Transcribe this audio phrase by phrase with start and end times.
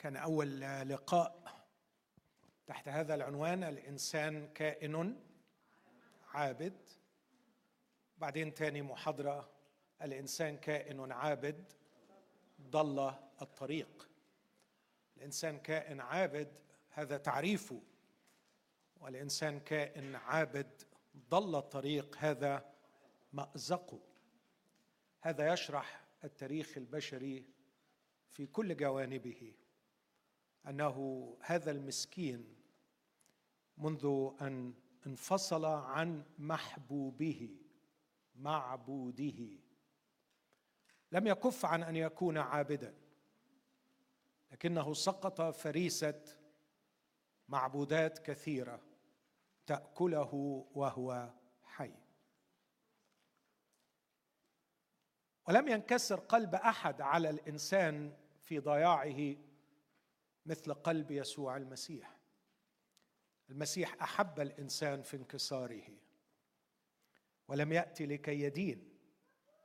[0.00, 1.64] كان أول لقاء
[2.66, 5.20] تحت هذا العنوان الإنسان كائن
[6.28, 6.90] عابد.
[8.18, 9.50] بعدين تاني محاضرة
[10.02, 11.72] الإنسان كائن عابد
[12.60, 14.08] ضل الطريق.
[15.16, 16.48] الإنسان كائن عابد
[16.90, 17.82] هذا تعريفه
[19.00, 20.82] والإنسان كائن عابد
[21.28, 22.74] ضل الطريق هذا
[23.32, 24.00] مازقه
[25.20, 27.44] هذا يشرح التاريخ البشري
[28.28, 29.54] في كل جوانبه.
[30.68, 32.56] أنه هذا المسكين
[33.76, 34.74] منذ أن
[35.06, 37.56] انفصل عن محبوبه
[38.34, 39.58] معبوده.
[41.12, 42.94] لم يكف عن أن يكون عابدا
[44.52, 46.22] لكنه سقط فريسة
[47.48, 48.80] معبودات كثيرة
[49.66, 51.30] تأكله وهو
[51.62, 51.92] حي.
[55.48, 59.36] ولم ينكسر قلب أحد على الإنسان في ضياعه
[60.46, 62.16] مثل قلب يسوع المسيح.
[63.50, 65.88] المسيح أحب الإنسان في انكساره
[67.48, 68.98] ولم يأتي لكي يدين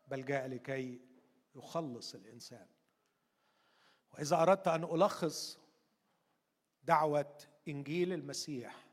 [0.08, 1.02] بل جاء لكي
[1.56, 2.68] يخلص الإنسان.
[4.12, 5.60] وإذا أردت أن ألخص
[6.84, 8.86] دعوة إنجيل المسيح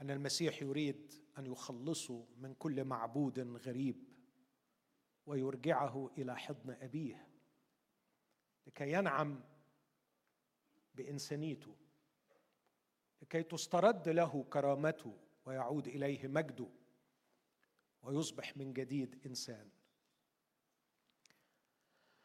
[0.00, 4.04] أن المسيح يريد أن يخلصه من كل معبود غريب
[5.26, 7.28] ويرجعه إلى حضن أبيه
[8.66, 9.44] لكي ينعم
[11.02, 11.76] بإنسانيته
[13.22, 16.68] لكي تسترد له كرامته ويعود إليه مجده
[18.02, 19.70] ويصبح من جديد إنسان.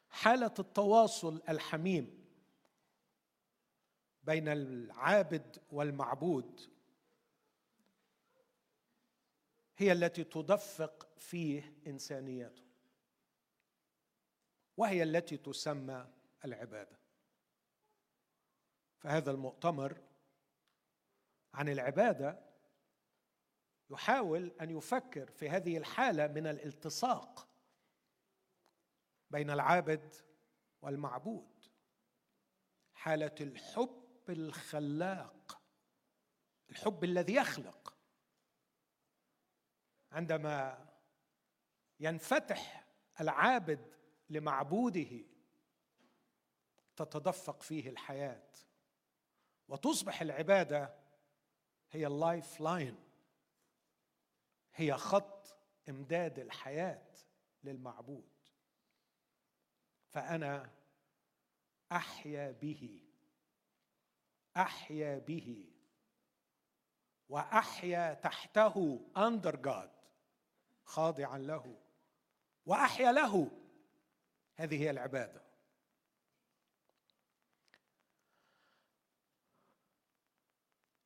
[0.09, 2.25] حالة التواصل الحميم
[4.23, 6.61] بين العابد والمعبود
[9.77, 12.63] هي التي تدفق فيه إنسانيته
[14.77, 16.07] وهي التي تسمى
[16.45, 17.04] العبادة.
[19.05, 20.01] فهذا المؤتمر
[21.53, 22.39] عن العبادة
[23.89, 27.47] يحاول أن يفكر في هذه الحالة من الالتصاق
[29.31, 30.15] بين العابد
[30.81, 31.65] والمعبود.
[32.93, 35.61] حالة الحب الخلاق
[36.69, 37.97] الحب الذي يخلق.
[40.11, 40.87] عندما
[41.99, 42.87] ينفتح
[43.21, 43.93] العابد
[44.29, 45.25] لمعبوده
[46.95, 48.64] تتدفق فيه الحياة.
[49.67, 50.95] وتصبح العبادة
[51.91, 52.95] هي ال lifeline
[54.73, 55.57] هي خط
[55.89, 57.07] إمداد الحياة
[57.63, 58.29] للمعبود.
[60.07, 60.71] فأنا
[61.91, 63.01] أحيا به
[64.57, 65.71] أحيا به
[67.29, 69.91] وأحيا تحته اندر جاد
[70.83, 71.81] خاضعا له
[72.65, 73.51] وأحيا له.
[74.55, 75.44] هذه هي العبادة.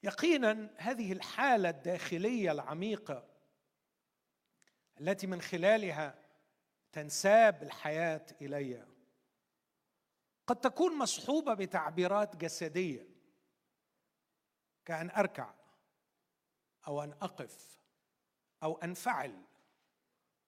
[0.04, 3.28] يقينا هذه الحالة الداخلية العميقة
[5.00, 6.16] التي من خلالها
[6.92, 8.88] تنساب الحياة إلي.
[10.48, 13.08] قد تكون مصحوبة بتعبيرات جسدية
[14.86, 15.54] كأن أركع
[16.88, 17.80] أو أن أقف
[18.64, 19.42] أو انفعل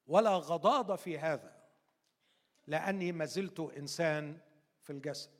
[0.07, 1.61] ولا غضاضه في هذا
[2.67, 4.39] لأني ما زلت إنسان
[4.81, 5.31] في الجسد.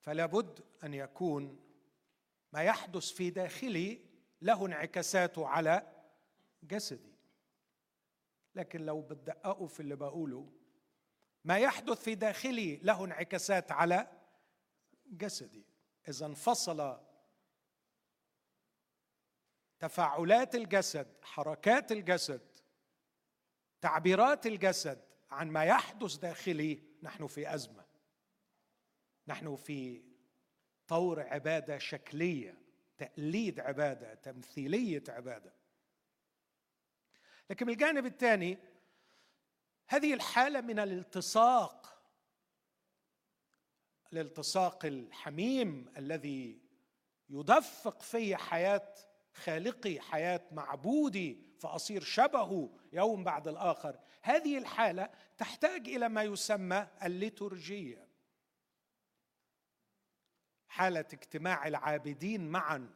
[0.00, 1.65] فلا بد أن يكون
[2.56, 4.00] ما يحدث في داخلي
[4.42, 5.92] له انعكاساته على
[6.62, 7.16] جسدي.
[8.54, 10.52] لكن لو بتدققوا في اللي بقوله
[11.44, 14.08] ما يحدث في داخلي له انعكاسات على
[15.06, 15.66] جسدي.
[16.08, 17.00] إذا انفصل
[19.78, 22.40] تفاعلات الجسد حركات الجسد
[23.80, 27.84] تعبيرات الجسد عن ما يحدث داخلي نحن في أزمة.
[29.26, 30.02] نحن في
[30.88, 32.58] طور عبادة شكلية
[32.98, 35.52] تقليد عبادة تمثيلية عبادة.
[37.50, 38.58] لكن بالجانب الثاني
[39.88, 41.96] هذه الحالة من الالتصاق
[44.12, 46.60] الالتصاق الحميم الذي
[47.28, 48.94] يدفق في حياة
[49.32, 53.98] خالقي حياة معبودي فأصير شبهه يوم بعد الآخر.
[54.22, 58.05] هذه الحالة تحتاج إلى ما يسمى الليتورجية.
[60.76, 62.90] حالة اجتماع العابدين معا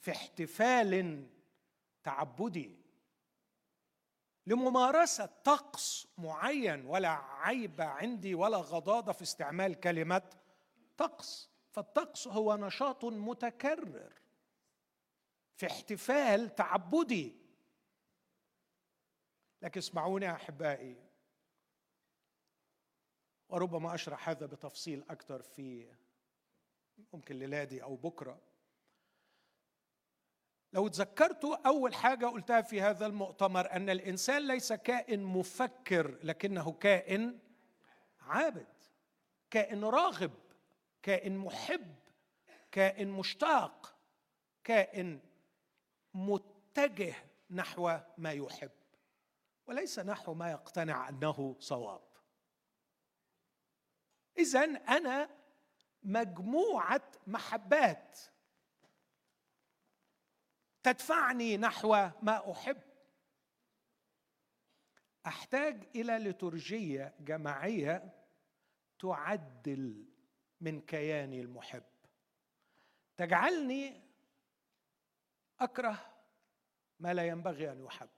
[0.00, 1.26] في احتفال
[2.04, 2.76] تعبدي
[4.46, 10.30] لممارسة طقس معين ولا عيب عندي ولا غضاضة في استعمال كلمه
[10.96, 11.50] طقس.
[11.70, 14.12] فالطقس هو نشاط متكرر
[15.56, 17.36] في احتفال تعبدي.
[19.62, 20.96] لكن اسمعوني يا أحبائي
[23.48, 25.92] وربما أشرح هذا بتفصيل أكثر في
[27.12, 28.40] ممكن ليلادي أو بكره.
[30.72, 37.38] لو تذكرتوا اول حاجة قلتها في هذا المؤتمر ان الانسان ليس كائن مفكر لكنه كائن
[38.20, 38.66] عابد
[39.50, 40.32] كائن راغب
[41.02, 41.94] كائن محب
[42.72, 43.96] كائن مشتاق
[44.64, 45.20] كائن
[46.14, 47.14] متجه
[47.50, 48.70] نحو ما يحب.
[49.66, 52.02] وليس نحو ما يقتنع انه صواب.
[54.38, 55.41] اذا أنا
[56.02, 58.18] مجموعة محبات.
[60.82, 62.82] تدفعني نحو ما أحب.
[65.26, 68.12] أحتاج إلى لترجيه جماعية
[68.98, 70.06] تعدل
[70.60, 71.82] من كياني المحب.
[73.16, 74.00] تجعلني
[75.60, 76.12] أكره
[77.00, 78.08] ما لا ينبغي أن يحب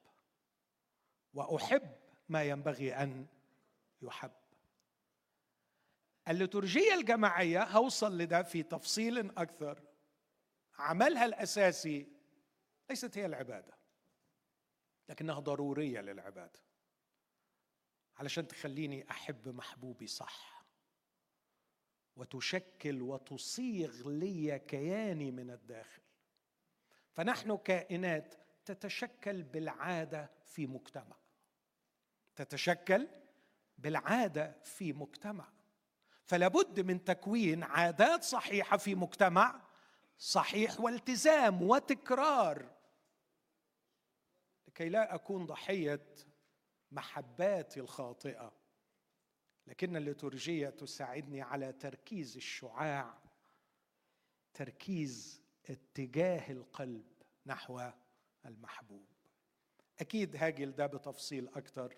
[1.34, 1.96] وأحب
[2.28, 3.26] ما ينبغي أن
[4.02, 4.43] يحب.
[6.28, 9.82] الليتورجية الجماعية هوصل لده في تفصيل أكثر.
[10.78, 12.08] عملها الأساسي
[12.90, 13.78] ليست هي العبادة
[15.08, 16.60] لكنها ضرورية للعبادة.
[18.16, 20.64] علشان تخليني أحب محبوبي صح
[22.16, 26.02] وتشكل وتصيغ لي كياني من الداخل.
[27.12, 28.34] فنحن كائنات
[28.64, 31.16] تتشكل بالعادة في مجتمع.
[32.36, 33.08] تتشكل
[33.78, 35.53] بالعادة في مجتمع.
[36.24, 39.60] فلا بد من تكوين عادات صحيحة في مجتمع
[40.18, 42.70] صحيح والتزام وتكرار.
[44.68, 46.06] لكي لا أكون ضحية
[46.92, 48.52] محباتي الخاطئة
[49.66, 53.18] لكن الليتورجية تساعدني على تركيز الشعاع
[54.54, 57.06] تركيز اتجاه القلب
[57.46, 57.90] نحو
[58.46, 59.06] المحبوب.
[60.00, 61.96] أكيد هاجي لده بتفصيل أكثر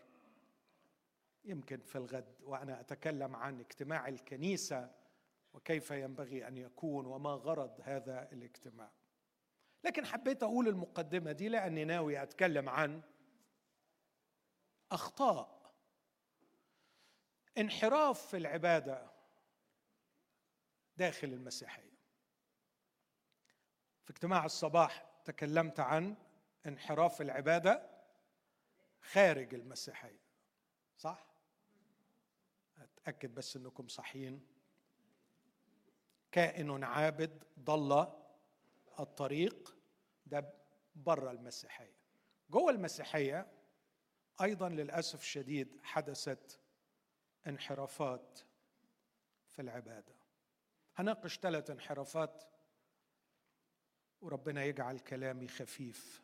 [1.46, 4.90] يمكن في الغد وأنا أتكلم عن اجتماع الكنيسة
[5.54, 8.90] وكيف ينبغي أن يكون وما غرض هذا الاجتماع.
[9.84, 13.02] لكن حبيت أقول المقدمة دي لأني ناوي أتكلم عن
[14.92, 15.74] أخطاء
[17.58, 19.10] انحراف في العبادة
[20.96, 21.96] داخل المسيحية.
[24.04, 26.16] في اجتماع الصباح تكلمت عن
[26.66, 27.90] انحراف العبادة
[29.02, 30.26] خارج المسيحية
[30.96, 31.35] صح؟
[33.08, 34.46] اتاكد بس إنكم صحيين.
[36.32, 38.06] كائن عابد ضل
[39.00, 39.76] الطريق
[40.26, 40.54] ده
[40.94, 41.96] بره المسيحية.
[42.50, 43.46] جوه المسيحية
[44.42, 46.60] أيضا للأسف الشديد حدثت
[47.46, 48.38] انحرافات
[49.48, 50.14] في العبادة.
[50.96, 52.44] هناقش ثلاث انحرافات
[54.20, 56.22] وربنا يجعل كلامي خفيف.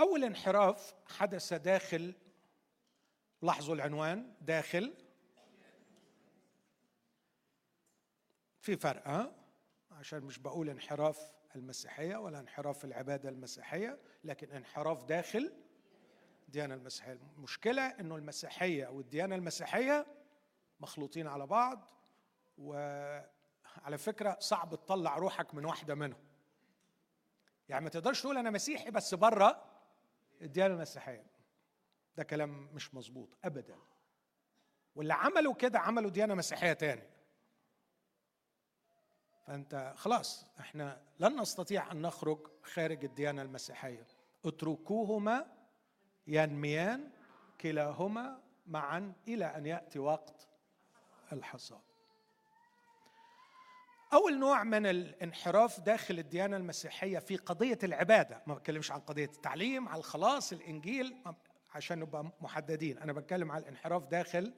[0.00, 2.14] أول انحراف حدث داخل
[3.42, 4.94] لاحظوا العنوان داخل.
[8.60, 9.32] في فرق ها؟
[9.90, 15.52] عشان مش بقول انحراف المسيحية ولا انحراف العبادة المسيحية لكن انحراف داخل
[16.46, 17.18] الديانة المسيحية.
[17.36, 20.06] المشكلة إنه المسيحية والديانة المسيحية
[20.80, 21.88] مخلوطين على بعض
[22.58, 26.24] وعلى فكرة صعب تطلع روحك من واحدة منهم.
[27.68, 29.75] يعني ما تقدرش تقول أنا مسيحي بس بره
[30.42, 31.26] الديانه المسيحيه
[32.16, 33.78] ده كلام مش مظبوط ابدا.
[34.94, 37.08] واللي عملوا كده عملوا ديانة مسيحية تاني.
[39.46, 44.06] فأنت خلاص إحنا لن نستطيع أن نخرج خارج الديانة المسيحية.
[44.44, 45.46] اتركوهما
[46.26, 47.10] ينميان
[47.60, 50.48] كلاهما معا إلى أن يأتي وقت
[51.32, 51.85] الحصاد.
[54.12, 58.42] أول نوع من الانحراف داخل الديانة المسيحية في قضية العبادة.
[58.46, 61.16] ما بتكلمش عن قضية التعليم عن الخلاص الإنجيل
[61.74, 62.98] عشان نبقى محددين.
[62.98, 64.54] أنا بتكلم عن الانحراف داخل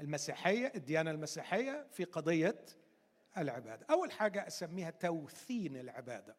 [0.00, 2.64] المسيحية الديانة المسيحية في قضية
[3.36, 3.86] العبادة.
[3.90, 6.36] أول حاجة أسميها توثين العبادة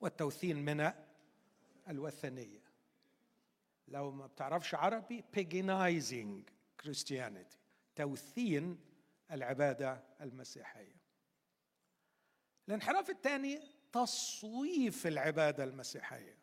[0.00, 0.92] والتوثين من
[1.88, 2.60] الوثنية.
[3.88, 6.50] لو ما بتعرفش عربي paganizing
[6.84, 7.56] Christianity
[7.96, 8.80] توثين
[9.30, 10.99] العبادة المسيحية.
[12.70, 13.60] الانحراف الثاني
[13.92, 16.38] تصويف العبادة المسيحية.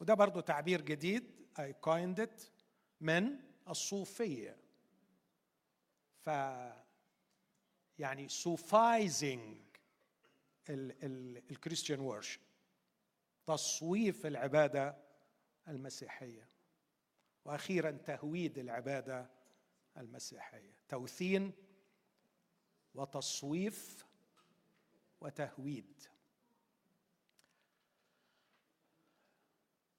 [0.00, 2.42] وده برضو تعبير جديد I coined it
[3.00, 3.38] من
[3.68, 4.56] الصوفية.
[6.20, 6.26] ف
[7.98, 9.58] يعني صوفايزنج
[10.70, 12.40] الكريستيان ورشب
[13.46, 14.96] تصويف العبادة
[15.68, 16.48] المسيحية.
[17.44, 19.30] وأخيرا تهويد العبادة
[19.96, 20.74] المسيحية.
[20.88, 21.52] توثين
[22.94, 24.05] وتصويف
[25.26, 26.02] وتهويد.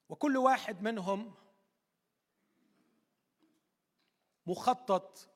[0.10, 1.36] وكل واحد منهم
[4.46, 5.30] مخطط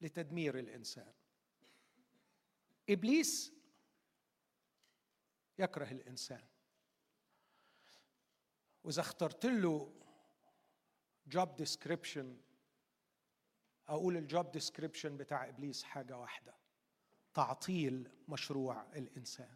[0.00, 1.12] لتدمير الإنسان.
[2.90, 3.52] إبليس
[5.58, 6.44] يكره الإنسان.
[8.84, 9.92] وإذا اخترت له
[11.26, 12.40] job description
[13.88, 16.65] أقول ال job description بتاع إبليس حاجة واحدة.
[17.36, 19.54] تعطيل مشروع الإنسان.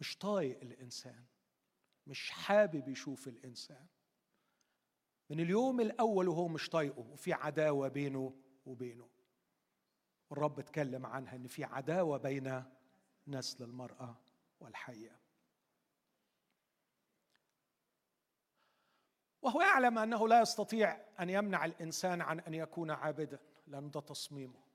[0.00, 1.24] مش طايق الإنسان
[2.06, 3.86] مش حابب يشوف الإنسان.
[5.30, 8.34] من اليوم الأول وهو مش طايقه وفي عداوة بينه
[8.66, 9.08] وبينه.
[10.32, 12.64] الرب اتكلم عنها إن في عداوة بين
[13.26, 14.16] نسل المرأة
[14.60, 15.20] والحية.
[19.42, 23.38] وهو يعلم أنه لا يستطيع أن يمنع الإنسان عن أن يكون عابدا.
[23.66, 24.65] لأن ده تصميمه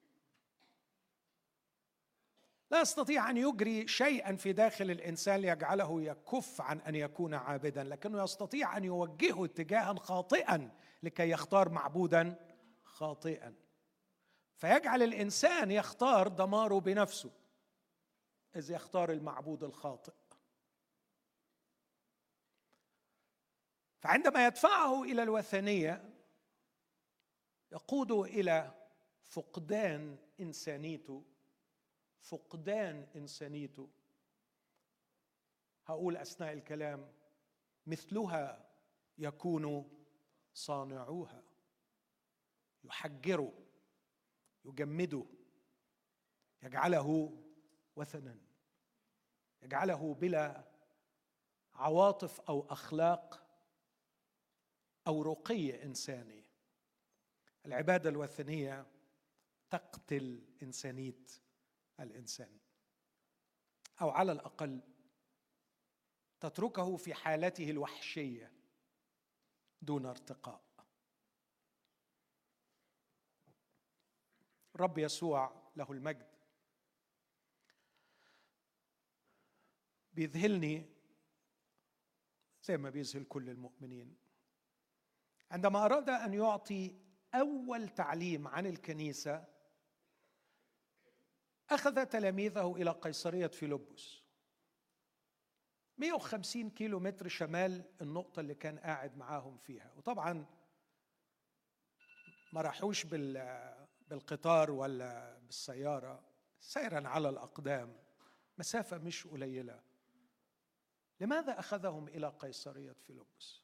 [2.72, 8.24] لا يستطيع أن يجري شيئا في داخل الإنسان ليجعله يكف عن أن يكون عابدا لكنه
[8.24, 10.72] يستطيع أن يوجهه اتجاها خاطئا
[11.04, 12.36] لكي يختار معبودا
[12.84, 13.56] خاطئا.
[14.56, 17.32] فيجعل الإنسان يختار دماره بنفسه
[18.56, 20.14] إذ يختار المعبود الخاطئ.
[24.00, 26.10] فعندما يدفعه إلى الوثنية
[27.72, 28.72] يقوده إلى
[29.24, 31.26] فقدان إنسانيته
[32.22, 33.90] فقدان إنسانيته.
[35.86, 37.14] هقول أثناء الكلام
[37.86, 38.70] مثلها
[39.18, 39.98] يكون
[40.54, 41.44] صانعوها.
[42.84, 43.54] يحجره
[44.66, 45.26] يجمده
[46.64, 47.38] يجعله
[47.96, 48.38] وثنا
[49.62, 50.64] يجعله بلا
[51.74, 53.48] عواطف أو أخلاق
[55.08, 56.44] أو رقي إنساني.
[57.66, 58.86] العبادة الوثنية
[59.70, 61.26] تقتل انسانيه
[62.04, 62.60] الإنسان.
[64.02, 64.82] أو على الأقل
[66.40, 68.52] تتركه في حالته الوحشية
[69.82, 70.62] دون ارتقاء.
[74.76, 76.32] الرب يسوع له المجد.
[80.14, 80.86] بيذهلني
[82.64, 84.18] زي ما بيذهل كل المؤمنين.
[85.52, 87.02] عندما أراد أن يعطي
[87.36, 89.51] أول تعليم عن الكنيسة
[91.72, 94.22] أخذ تلاميذه إلى قيصرية فيلبس.
[95.98, 99.94] 150 كيلو متر شمال النقطة اللي كان قاعد معاهم فيها.
[99.96, 100.46] وطبعا
[102.54, 106.24] ما راحوش بالقطار ولا بالسيارة.
[106.60, 107.98] سيرا على الأقدام.
[108.58, 109.84] مسافة مش قليلة.
[111.20, 113.62] لماذا أخذهم إلى قيصرية فيلبس؟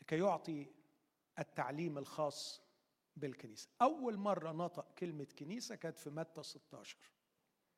[0.00, 0.66] لكي يعطي
[1.38, 2.63] التعليم الخاص
[3.16, 3.68] بالكنيسة.
[3.82, 6.98] أول مرة نطق كلمة كنيسة كانت في متى 16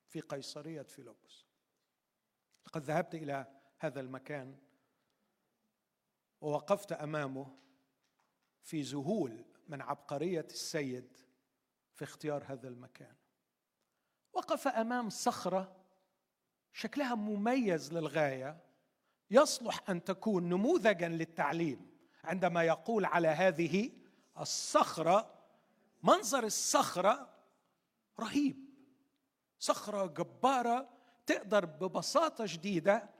[0.09, 1.47] في قيصرية فيلبس.
[2.67, 4.59] لقد ذهبت إلى هذا المكان
[6.41, 7.59] ووقفت أمامه
[8.63, 11.17] في ذهول من عبقرية السيد
[11.95, 13.17] في اختيار هذا المكان.
[14.33, 15.87] وقف أمام صخرة
[16.73, 18.67] شكلها مميز للغاية
[19.31, 21.91] يصلح أن تكون نموذجا للتعليم
[22.25, 23.91] عندما يقول على هذه
[24.41, 25.35] الصخرة
[26.03, 27.29] منظر الصخرة
[28.21, 28.67] رهيب.
[29.59, 30.89] صخرة جبارة
[31.27, 33.11] تقدر ببساطة شديدة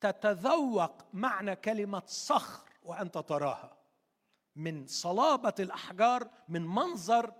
[0.00, 3.76] تتذوق معنى كلمة صخر وأنت تراها.
[4.56, 7.34] من صلابة الأحجار من منظر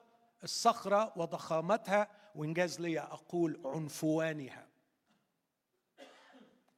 [0.45, 4.69] الصخرة وضخامتها وإنجاز لي أقول عنفوانها.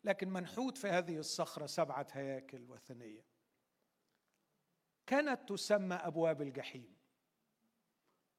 [0.04, 3.29] لكن منحوت في هذه الصخرة سبعة هياكل وثنية
[5.10, 6.96] كانت تسمى أبواب الجحيم.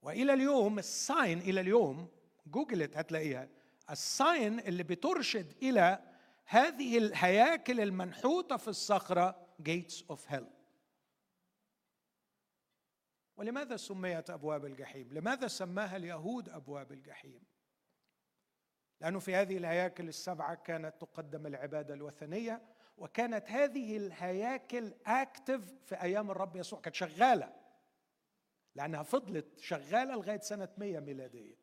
[0.02, 2.08] وإلى اليوم ال sign إلى اليوم
[2.48, 3.50] جوجلت هتلاقيها.
[3.90, 6.12] ال sign اللي بترشد إلى
[6.46, 10.48] هذه الهياكل المنحوتة في الصخرة Gates of Hell
[13.38, 17.44] ولماذا سميت أبواب الجحيم؟ لماذا سماها اليهود أبواب الجحيم؟
[19.02, 22.62] لأنه في هذه الهياكل السبعة كانت تقدم العبادة الوثنية
[22.98, 26.82] وكانت هذه الهياكل اكتف في أيام الرب يسوع.
[26.82, 27.62] كانت شغالة
[28.76, 31.56] لأنها فضلت شغالة لغاية سنة 100 ميلادية.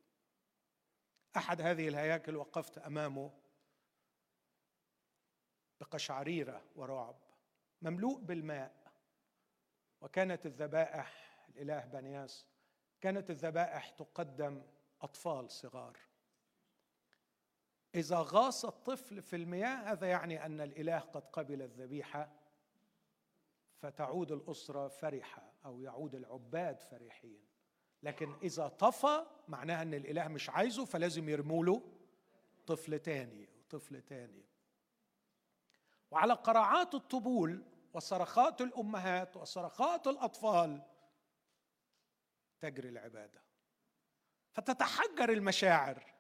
[1.37, 3.33] أحد هذه الهياكل وقفت أمامه
[5.81, 7.19] بقشعريرة ورعب
[7.83, 8.93] مملوء بالماء.
[10.01, 12.47] وكانت الذبائح الإله بنياس
[13.01, 14.63] كانت الذبائح تقدم
[15.03, 16.08] أطفال صغار.
[17.95, 22.33] إذا غاص الطفل في المياه هذا يعني أن الإله قد قبل الذبيحة
[23.79, 27.49] فتعود الأسرة فرحة أو يعود العباد فرحين.
[28.03, 31.83] لكن إذا طفى معناها أن الإله مش عايزه فلازم يرموا له
[32.67, 34.45] طفل تاني وطفل تاني.
[36.11, 37.65] وعلى قراعات الطبول
[37.95, 40.83] وصرخات الأمهات وصرخات الأطفال
[42.61, 43.43] تجري العبادة.
[44.53, 46.18] فتتحجر المشاعر.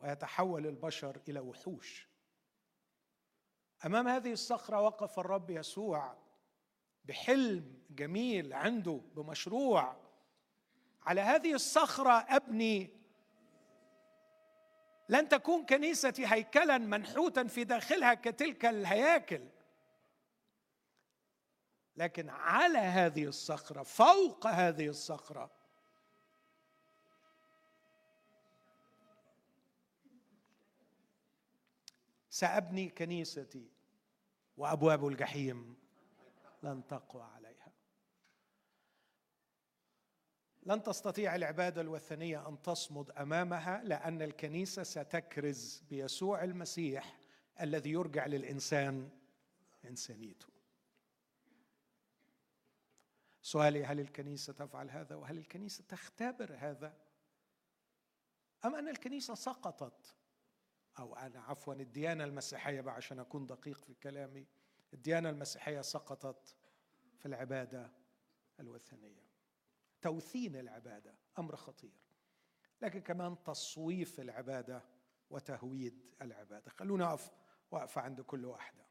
[0.00, 2.08] ويتحول البشر إلى وحوش.
[3.86, 6.16] أمام هذه الصخرة وقف الرب يسوع
[7.04, 9.96] بحلم جميل عنده بمشروع.
[11.02, 12.90] على هذه الصخرة أبني
[15.08, 19.48] لن تكون كنيستي هيكلا منحوتا في داخلها كتلك الهياكل.
[21.96, 25.50] لكن على هذه الصخرة فوق هذه الصخرة
[32.36, 33.70] سأبني كنيستي
[34.56, 35.76] وأبواب الجحيم
[36.62, 37.72] لن تقوى عليها.
[40.62, 47.18] لن تستطيع العبادة الوثنية أن تصمد أمامها لأن الكنيسة ستكرز بيسوع المسيح
[47.60, 49.10] الذي يرجع للإنسان
[49.84, 50.48] إنسانيته.
[53.42, 56.96] سؤالي هل الكنيسة تفعل هذا وهل الكنيسة تختبر هذا؟
[58.64, 60.14] أم أن الكنيسة سقطت
[60.98, 64.46] أو أنا عفوا الديانة المسيحية بقى عشان أكون دقيق في كلامي.
[64.94, 66.56] الديانة المسيحية سقطت
[67.18, 67.92] في العبادة
[68.60, 69.26] الوثنية.
[70.02, 71.92] توثين العبادة أمر خطير.
[72.82, 74.82] لكن كمان تصويف العبادة
[75.30, 76.70] وتهويد العبادة.
[76.70, 77.18] خلونا
[77.70, 78.86] وقفه عند كل واحدة.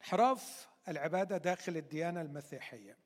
[0.00, 2.98] انحراف العبادة داخل الديانة المسيحية.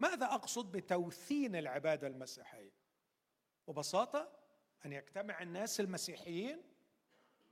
[0.00, 2.72] ماذا أقصد بتوثين العبادة المسيحية؟
[3.68, 4.43] ببساطة
[4.86, 6.62] أن يجتمع الناس المسيحيين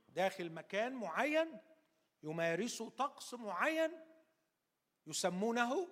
[0.09, 1.59] داخل مكان معين
[2.23, 3.91] يمارسوا طقس معين
[5.07, 5.87] يسمونه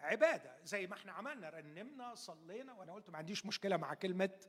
[0.00, 0.56] عبادة.
[0.64, 4.40] زي ما إحنا عملنا رنمنا صلينا وأنا قلت ما عنديش مشكلة مع كلمة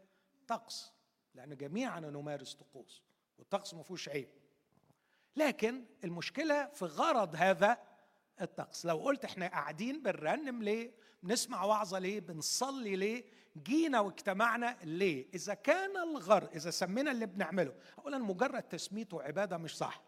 [0.47, 0.93] طقس
[1.33, 3.03] لأن جميعا نمارس طقوس
[3.37, 4.29] والطقس ما فيهوش عيب.
[5.35, 7.94] لكن المشكلة في غرض هذا
[8.41, 8.85] الطقس.
[8.85, 10.91] لو قلت إحنا قاعدين بنرنم ليه؟
[11.23, 13.25] بنسمع وعظة ليه؟ بنصلي ليه؟
[13.63, 17.75] جينا واجتمعنا ليه؟ إذا كان الغرض إذا سمينا اللي بنعمله.
[17.99, 20.03] اولا مجرد تسميته عباده مش صح.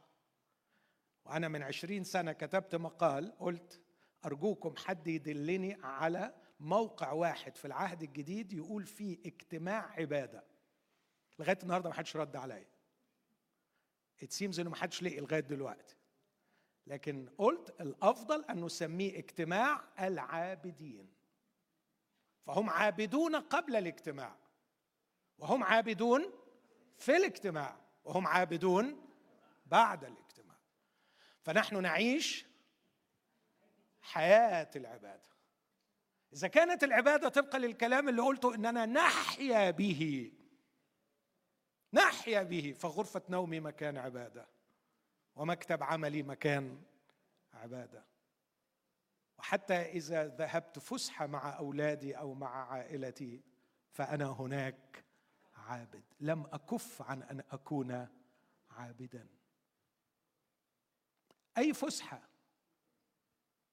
[1.26, 3.82] وأنا من عشرين سنة كتبت مقال قلت
[4.26, 10.44] أرجوكم حد يدلني على موقع واحد في العهد الجديد يقول فيه اجتماع عبادة.
[11.40, 12.68] لغاية النهارده ما حدش رد عليا.
[14.24, 15.97] ات سيمز إنه ما حدش لقي لغاية دلوقتي.
[16.88, 21.10] لكن قلت الأفضل أن نسميه اجتماع العابدين.
[22.46, 24.36] فهم عابدون قبل الاجتماع
[25.38, 26.34] وهم عابدون
[26.98, 29.10] في الاجتماع وهم عابدون
[29.66, 30.58] بعد الاجتماع.
[31.42, 32.46] فنحن نعيش
[34.02, 35.30] حياة العبادة.
[36.34, 40.32] إذا كانت العبادة طبقا للكلام اللي قلته إننا نحيا به
[41.94, 44.57] نحيا به فغرفة نومي مكان عبادة.
[45.38, 46.84] ومكتب عملي مكان
[47.54, 48.06] عبادة.
[49.38, 53.44] وحتى إذا ذهبت فسحة مع أولادي أو مع عائلتي
[53.92, 55.06] فأنا هناك
[55.56, 56.04] عابد.
[56.20, 58.08] لم أكف عن أن أكون
[58.70, 59.28] عابدا.
[61.58, 62.30] أي فسحة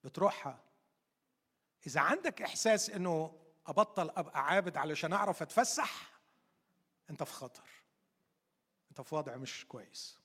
[0.04, 0.64] بتروحها؟
[1.86, 6.20] إذا عندك إحساس إنه أبطل ابقى عابد علشان أعرف أتفسح
[7.10, 7.68] أنت في خطر.
[8.90, 10.23] أنت في وضع مش كويس.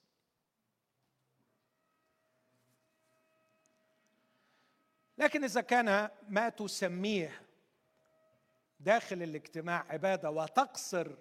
[5.19, 7.41] لكن إذا كان ما تسميه
[8.79, 11.15] داخل الاجتماع عبادة وتقصر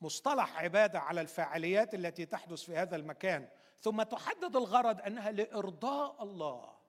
[0.00, 3.48] مصطلح عبادة على الفعاليات التي تحدث في هذا المكان
[3.80, 6.80] ثم تحدد الغرض أنها لإرضاء الله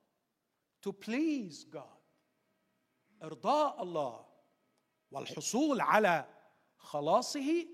[0.82, 2.02] to please God.
[3.24, 4.26] إرضاء الله
[5.12, 6.26] والحصول على
[6.78, 7.68] خلاصه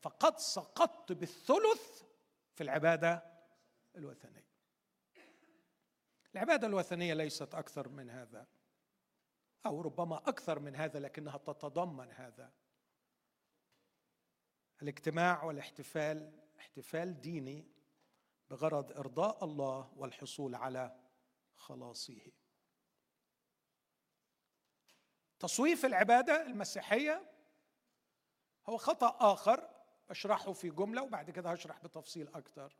[0.00, 2.02] فقد سقطت بالثلث
[2.54, 3.22] في العبادة
[3.96, 4.45] الوثنية.
[6.36, 8.46] العبادة الوثنية ليست أكثر من هذا
[9.66, 12.52] أو ربما أكثر من هذا لكنها تتضمن هذا.
[14.82, 17.68] الاجتماع والاحتفال احتفال ديني
[18.50, 21.00] بغرض إرضاء الله والحصول على
[21.56, 22.32] خلاصه
[25.38, 27.32] تصويف العبادة المسيحية
[28.66, 29.70] هو خطأ آخر
[30.10, 32.76] اشرحه في جملة وبعد كده هشرح بتفصيل أكثر.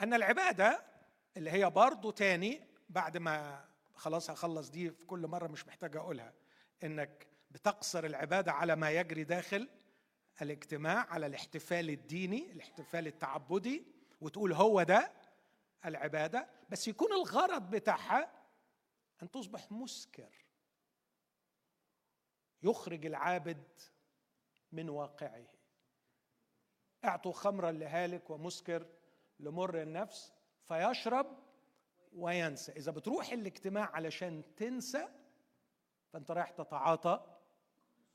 [0.00, 0.93] أن العبادة
[1.36, 6.32] اللي هي برضه تاني بعد ما خلاص هخلص دي في كل مرة مش محتاج أقولها
[6.84, 9.68] إنك بتقصر العبادة على ما يجري داخل
[10.42, 13.86] الاجتماع على الاحتفال الديني الاحتفال التعبدي
[14.20, 15.12] وتقول هو ده
[15.84, 16.48] العبادة.
[16.70, 18.32] بس يكون الغرض بتاعها
[19.22, 20.32] أن تصبح مسكر.
[22.62, 23.64] يخرج العابد
[24.72, 25.46] من واقعه.
[27.04, 28.86] اعطوا خمرا لهالك ومسكر
[29.40, 30.32] لمر النفس.
[30.68, 31.38] فيشرب
[32.12, 32.72] وينسى.
[32.72, 35.08] إذا بتروح الاجتماع علشان تنسى
[36.12, 37.38] فأنت رايح تتعاطى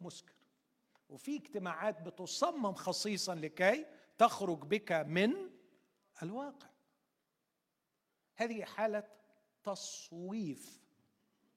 [0.02, 0.34] مسكر.
[1.10, 3.86] وفي اجتماعات بتصمم خصيصا لكي
[4.18, 5.50] تخرج بك من
[6.24, 6.70] الواقع.
[8.36, 9.08] هذه حالة
[9.64, 10.82] تصويف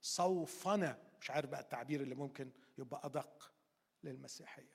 [0.00, 3.52] صوفنه مش عارف بقى التعبير اللي ممكن يبقى أدق
[4.02, 4.72] للمسيحية.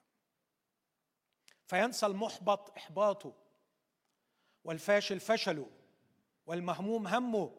[1.66, 3.34] فينسى المحبط إحباطه
[4.64, 5.70] والفاشل فشله.
[6.48, 7.56] والمهموم همه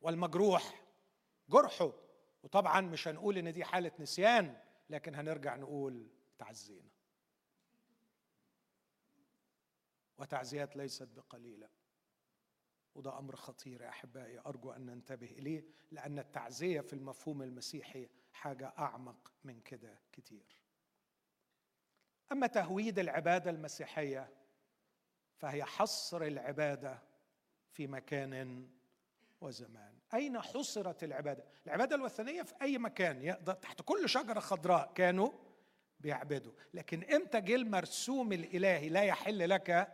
[0.00, 0.84] والمجروح
[1.48, 1.92] جرحه.
[2.42, 6.90] وطبعا مش هنقول إن دي حالة نسيان لكن هنرجع نقول تعزينا
[10.18, 11.68] وتعزيات ليست بقليلة.
[12.94, 18.72] وده أمر خطير يا أحبائي أرجو أن ننتبه إليه لأن التعزية في المفهوم المسيحي حاجة
[18.78, 20.62] أعمق من كده كتير.
[22.32, 24.32] أما تهويد العبادة المسيحية
[25.36, 27.07] فهي حصر العبادة
[27.78, 28.66] في مكان
[29.40, 29.92] وزمان.
[30.14, 35.30] أين حصرت العبادة؟ العبادة الوثنية في أي مكان تحت كل شجرة خضراء كانوا
[36.00, 36.52] بيعبدوا.
[36.74, 39.88] لكن إمتى جه المرسوم الإلهي لا يحل لك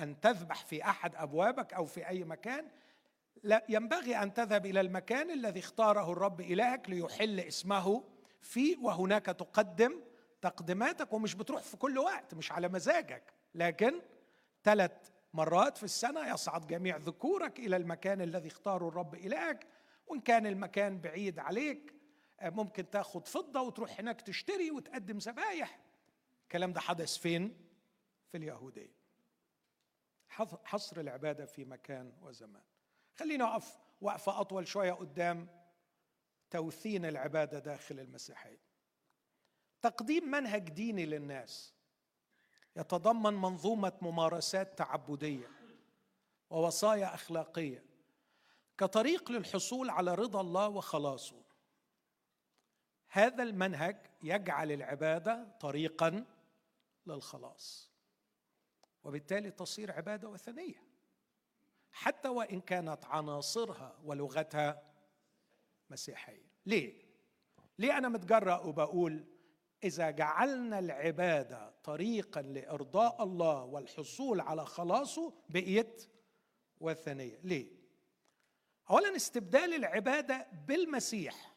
[0.00, 2.68] أن تذبح في أحد أبوابك أو في أي مكان؟
[3.42, 8.04] لا ينبغي أن تذهب إلى المكان الذي اختاره الرب إلهك ليحل اسمه
[8.40, 10.00] فيه وهناك تقدم
[10.42, 13.22] تقدماتك ومش بتروح في كل وقت مش على مزاجك.
[13.54, 14.00] لكن
[14.64, 19.66] ثلاث مرات في السنة يصعد جميع ذكورك إلى المكان الذي اختاره الرب إلهك
[20.06, 21.94] وإن كان المكان بعيد عليك
[22.40, 25.80] آه، ممكن تاخد فضة وتروح هناك تشتري وتقدم ذبايح
[26.42, 27.66] الكلام ده حدث فين؟
[28.28, 28.96] في اليهودية.
[30.64, 32.62] حصر العبادة في مكان وزمان.
[33.14, 35.48] خلينا أقف وقفة أطول شوية قدام
[36.50, 38.60] توثين العبادة داخل المسيحية.
[39.82, 41.75] تقديم منهج ديني للناس.
[42.76, 45.50] يتضمن منظومة ممارسات تعبدية
[46.50, 47.84] ووصايا أخلاقية
[48.78, 51.42] كطريق للحصول على رضا الله وخلاصه.
[53.08, 56.24] هذا المنهج يجعل العبادة طريقا
[57.06, 57.92] للخلاص
[59.02, 60.86] وبالتالي تصير عبادة وثنية
[61.92, 64.82] حتى وإن كانت عناصرها ولغتها
[65.90, 66.50] مسيحية.
[66.66, 67.06] ليه؟
[67.78, 69.35] ليه أنا متجرأ وبقول
[69.84, 76.10] إذا جعلنا العبادة طريقا لإرضاء الله والحصول على خلاصه بقيت
[76.80, 77.40] وثنية.
[77.42, 77.66] ليه؟
[78.90, 81.54] اولا استبدال العبادة بالمسيح.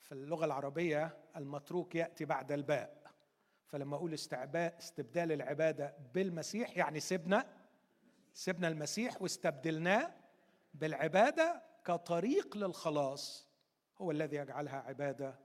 [0.00, 3.12] في اللغة العربية المتروك يأتي بعد الباء.
[3.66, 7.66] فلما أقول استبدال العبادة بالمسيح يعني سيبنا
[8.32, 10.14] سيبنا المسيح واستبدلناه
[10.74, 13.48] بالعبادة كطريق للخلاص
[13.98, 15.38] هو الذي يجعلها عبادة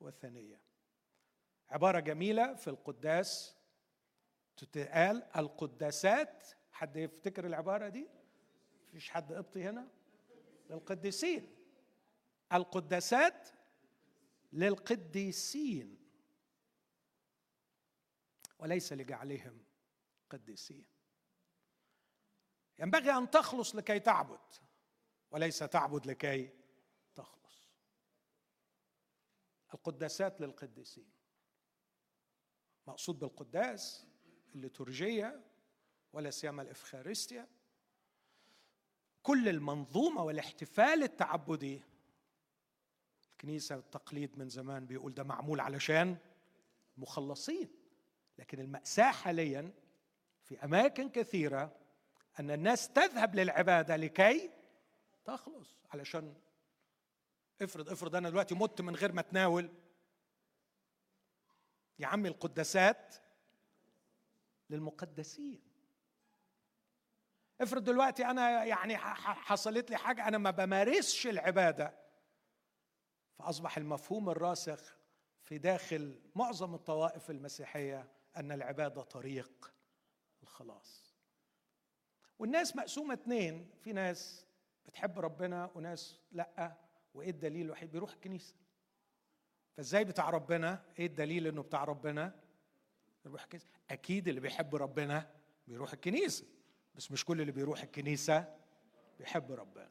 [0.00, 0.67] وثنية.
[1.78, 3.56] عبارة جميلة في القداس.
[4.56, 6.46] تتقال القداسات.
[6.72, 8.08] حد يفتكر العبارة دي؟
[8.88, 9.88] مفيش حد قبطي هنا؟
[10.70, 11.56] للقديسين.
[12.52, 13.48] القداسات
[14.52, 15.98] للقديسين.
[18.58, 19.64] وليس لجعلهم
[20.30, 20.86] قديسين.
[22.78, 24.54] ينبغي أن تخلص لكي تعبد
[25.30, 26.50] وليس تعبد لكي
[27.14, 27.68] تخلص.
[29.74, 31.17] القداسات للقديسين.
[32.88, 34.06] مقصود بالقداس
[34.54, 35.40] الليتورجية
[36.12, 37.46] ولا سيما الإفخارستيا.
[39.22, 41.82] كل المنظومة والاحتفال التعبدي.
[43.32, 46.16] الكنيسة التقليد من زمان بيقول ده معمول علشان
[46.96, 47.68] مخلصين
[48.38, 49.72] لكن المأساة حاليا
[50.44, 51.76] في أماكن كثيرة
[52.40, 54.50] أن الناس تذهب للعبادة لكي
[55.24, 55.76] تخلص.
[55.90, 56.34] علشان
[57.62, 59.70] افرض افرض أنا دلوقتي مت من غير ما أتناول
[61.98, 63.14] يا عم القداسات
[64.70, 65.62] للمقدسين.
[67.60, 71.98] افرض دلوقتي أنا يعني حصلت لي حاجة أنا ما بمارسش العبادة
[73.38, 74.96] فأصبح المفهوم الراسخ
[75.42, 79.74] في داخل معظم الطوائف المسيحية أن العبادة طريق
[80.42, 81.14] الخلاص.
[82.38, 84.46] والناس مقسومة اتنين في ناس
[84.86, 86.76] بتحب ربنا وناس لأ
[87.14, 88.54] وإيه الدليل الوحيد؟ بيروح الكنيسة.
[89.78, 92.34] فازاي بتاع ربنا؟ إيه الدليل انه بتاع ربنا؟
[93.26, 93.66] يروح الكنيسة.
[93.90, 95.30] أكيد اللي بيحب ربنا
[95.68, 96.46] بيروح الكنيسة.
[96.94, 98.54] بس مش كل اللي بيروح الكنيسة
[99.18, 99.90] بيحب ربنا.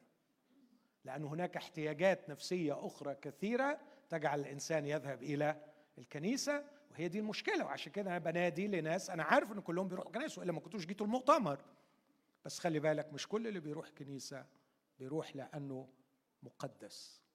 [1.04, 5.64] لأن هناك احتياجات نفسية أخرى كثيرة تجعل الإنسان يذهب إلى
[5.98, 7.64] الكنيسة وهي دي المشكلة.
[7.64, 11.06] وعشان كده أنا بنادي لناس أنا عارف إن كلهم بيروحوا كنيسة وإلا ما كنتوش جيتوا
[11.06, 11.64] المؤتمر.
[12.44, 14.46] بس خلي بالك مش كل اللي بيروح كنيسة
[14.98, 15.88] بيروح لأنه
[16.42, 17.27] مقدس.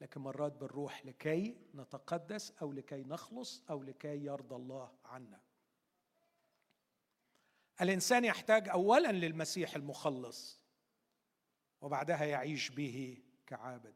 [0.00, 5.40] لكن مرات بالروح لكي نتقدس أو لكي نخلص أو لكي يرضى الله عنا.
[7.80, 10.60] الإنسان يحتاج اولا للمسيح المخلص
[11.80, 13.94] وبعدها يعيش به كعابد.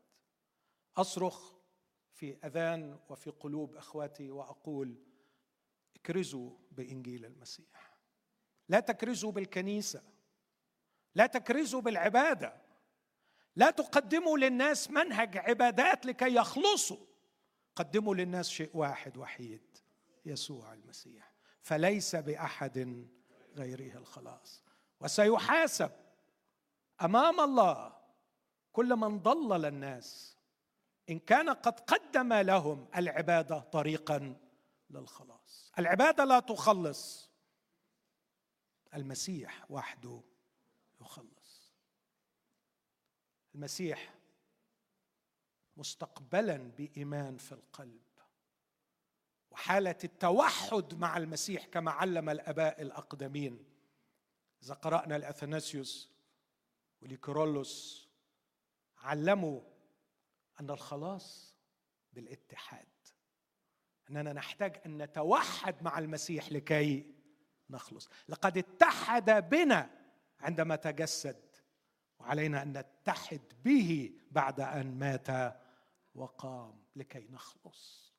[0.96, 1.52] أصرخ
[2.12, 5.02] في أذان وفي قلوب إخواتي وأقول
[5.96, 7.98] اكرزوا بإنجيل المسيح.
[8.68, 10.02] لا تكرزوا بالكنيسة
[11.14, 12.62] لا تكرزوا بالعبادة.
[13.56, 17.06] لا تقدموا للناس منهج عبادات لكي يخلصوا.
[17.76, 19.78] قدموا للناس شيء واحد وحيد
[20.24, 21.32] يسوع المسيح.
[21.62, 23.06] فليس بأحد
[23.56, 24.64] غيره الخلاص.
[25.00, 25.90] وسيحاسب
[27.02, 27.96] أمام الله
[28.72, 30.36] كل من ضلل الناس
[31.10, 34.36] إن كان قد قدم لهم العبادة طريقا
[34.90, 35.72] للخلاص.
[35.78, 37.32] العبادة لا تخلص.
[38.94, 40.22] المسيح وحده
[41.00, 41.74] يخلص
[43.54, 44.14] المسيح
[45.76, 48.00] مستقبلا بإيمان في القلب.
[49.50, 53.64] وحالة التوحد مع المسيح كما علم الآباء الأقدمين
[54.62, 56.10] إذا قرأنا الاثناسيوس
[57.00, 58.08] وليكرولوس
[58.98, 59.60] علموا
[60.60, 61.56] أن الخلاص
[62.12, 62.88] بالاتحاد
[64.10, 67.14] أننا نحتاج أن نتوحد مع المسيح لكي
[67.70, 68.08] نخلص.
[68.28, 69.90] لقد اتحد بنا
[70.40, 71.51] عندما تجسد
[72.22, 75.56] وعلينا أن نتحد به بعد أن مات
[76.14, 78.12] وقام لكي نخلص.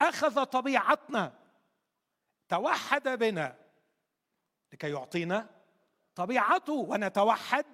[0.00, 1.38] أخذ طبيعتنا
[2.48, 3.56] توحد بنا
[4.72, 5.50] لكي يعطينا
[6.14, 7.64] طبيعته ونتوحد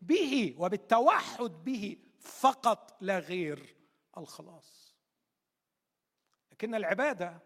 [0.00, 3.76] به وبالتوحد به فقط لا غير
[4.18, 4.96] الخلاص.
[6.52, 7.38] لكن العبادة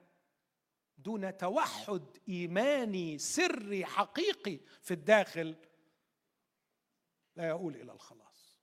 [0.98, 5.56] دون توحد إيماني سري حقيقي في الداخل
[7.36, 8.60] لا يؤول إلى الخلاص.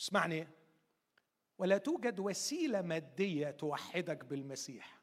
[0.00, 0.48] اسمعني.
[1.58, 4.98] ولا توجد وسيلة مادية توحدك بالمسيح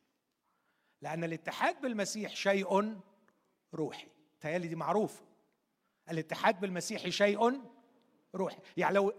[1.02, 3.00] لأن الاتحاد بالمسيح شيء
[3.74, 4.08] روحي.
[4.42, 5.26] تهيألي دي معروفة.
[6.12, 7.62] الاتحاد بالمسيح شيء
[8.36, 8.60] روحي.
[8.78, 9.14] يعني لو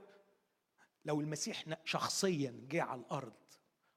[1.04, 3.32] لو المسيح شخصيا جه على الأرض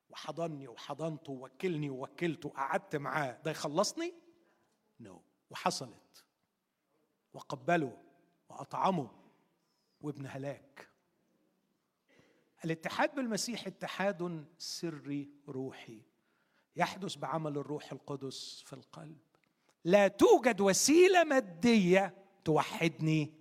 [0.10, 4.13] وحضني وحضنته ووكلني ووكلته قعدت معاه ده يخلصني؟
[4.99, 5.21] نو no.
[5.49, 6.25] وحصلت.
[7.34, 7.97] وقبله
[8.49, 9.18] وأطعمه
[10.02, 10.90] وابن هلاك.
[12.66, 16.02] الاتحاد بالمسيح اتحاد سري روحي.
[16.76, 19.18] يحدث بعمل الروح القدس في القلب.
[19.84, 23.34] لا توجد وسيلة مادية توحدني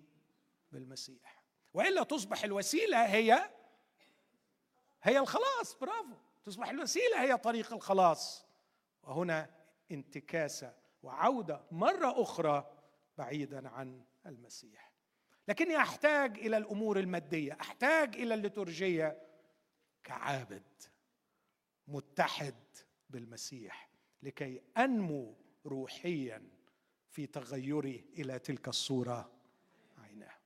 [0.73, 1.45] بالمسيح.
[1.75, 3.51] وإلا تصبح الوسيلة هي
[5.03, 5.75] هي الخلاص.
[5.81, 6.15] برافو.
[6.45, 8.47] تصبح الوسيلة هي طريق الخلاص.
[9.03, 9.51] وهنا
[9.91, 12.71] انتكاسة وعودة مرة أخرى
[13.19, 14.88] بعيدا عن المسيح.
[15.49, 19.23] لكني أحتاج إلى الأمور المادية أحتاج إلى الليتورجية.
[20.05, 20.83] كعابد
[21.87, 22.55] متحد
[23.11, 23.91] بالمسيح
[24.23, 26.49] لكي أنمو روحيا
[27.11, 29.33] في تغيري إلى تلك الصورة
[29.99, 30.39] عيناه.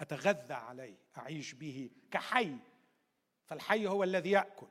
[0.00, 2.56] أتغذى عليه أعيش به كحي
[3.44, 4.66] فالحي هو الذي يأكل.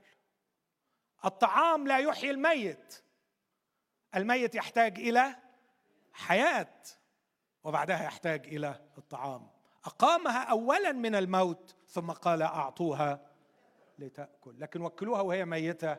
[1.25, 3.03] الطعام لا يحيي الميت.
[4.15, 5.35] الميت يحتاج إلى
[6.13, 6.83] حياة.
[7.65, 9.49] وبعدها يحتاج إلى الطعام.
[9.85, 13.31] أقامها اولا من الموت ثم قال أعطوها
[13.99, 14.59] لتأكل.
[14.59, 15.97] لكن وكلوها وهي ميتة.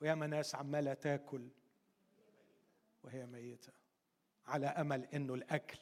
[0.00, 1.48] وياما ناس عماله تاكل.
[3.02, 3.72] وهي ميتة.
[4.46, 5.78] على أمل إنه الأكل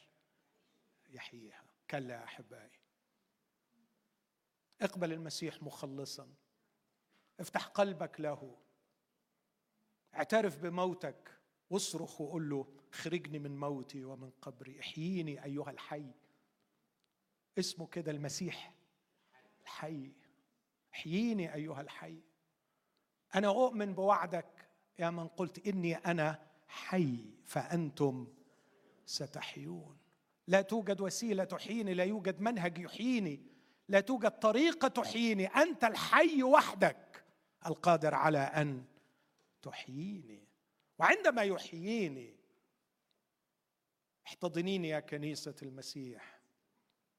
[1.10, 1.64] يحييها.
[1.90, 2.80] كلا يا أحبائي.
[4.80, 6.28] اقبل المسيح مخلصا.
[7.40, 8.56] افتح قلبك له.
[10.14, 11.38] اعترف بموتك.
[11.70, 14.80] واصرخ وقول له اخرجني من موتي ومن قبري.
[14.80, 16.06] احييني أيها الحي.
[17.58, 18.74] اسمه كده المسيح.
[19.62, 20.12] الحي.
[20.94, 22.16] احييني أيها الحي.
[23.34, 28.26] أنا أؤمن بوعدك يا من قلت إني أنا حي فأنتم
[29.06, 29.98] ستحيون.
[30.46, 33.40] لا توجد وسيلة تحييني لا يوجد منهج يحييني
[33.88, 35.46] لا توجد طريقة تحييني.
[35.46, 37.24] أنت الحي وحدك
[37.66, 38.84] القادر على أن
[39.62, 40.48] تحييني.
[40.98, 42.41] وعندما يحييني
[44.26, 46.42] احتضنيني يا كنيسة المسيح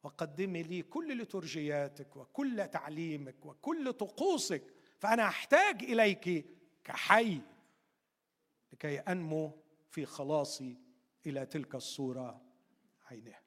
[0.03, 6.45] وقدمي لي كل لترجياتك وكل تعليمك وكل طقوسك فأنا أحتاج إليك
[6.83, 7.41] كحي
[8.73, 10.77] لكي أنمو في خلاصي
[11.25, 12.41] إلى تلك الصورة
[13.05, 13.43] عينها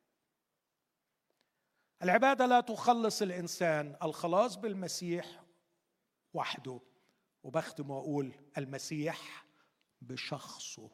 [2.02, 5.44] العبادة لا تخلص الإنسان الخلاص بالمسيح
[6.34, 6.80] وحده.
[7.42, 9.46] وبختم وأقول المسيح
[10.00, 10.90] بشخصه.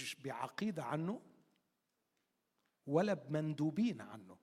[0.00, 1.22] مش بعقيدة عنه
[2.86, 4.38] ولا بمندوبين عنه.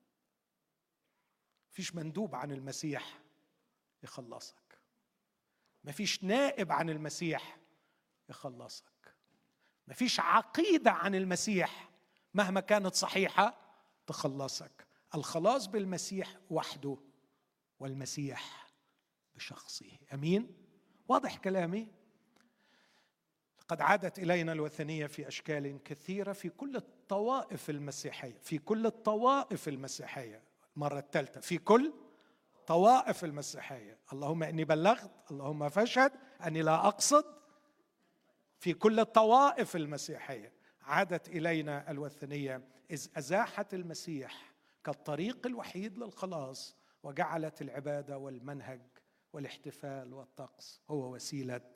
[1.72, 3.20] مفيش مندوب عن المسيح
[4.02, 4.80] يخلصك.
[5.84, 7.58] مفيش نائب عن المسيح
[8.28, 9.14] يخلصك.
[9.88, 11.90] مفيش عقيدة عن المسيح
[12.34, 13.74] مهما كانت صحيحة
[14.06, 14.86] تخلصك.
[15.14, 16.96] الخلاص بالمسيح وحده
[17.78, 18.70] والمسيح
[19.34, 19.98] بشخصه.
[20.14, 20.56] أمين؟
[21.08, 21.88] واضح كلامي؟
[23.70, 30.42] قد عادت إلينا الوثنية في أشكال كثيرة في كل الطوائف المسيحية في كل الطوائف المسيحية
[30.76, 31.92] المرة الثالثة في كل
[32.66, 33.98] طوائف المسيحية.
[34.12, 36.12] اللهم إني بلغت اللهم فاشهد
[36.46, 37.24] أني لا أقصد
[38.58, 40.52] في كل الطوائف المسيحية.
[40.82, 44.52] عادت إلينا الوثنية إذ أزاحت المسيح
[44.84, 48.82] كالطريق الوحيد للخلاص وجعلت العبادة والمنهج
[49.32, 51.70] والاحتفال والطقس هو وسيلة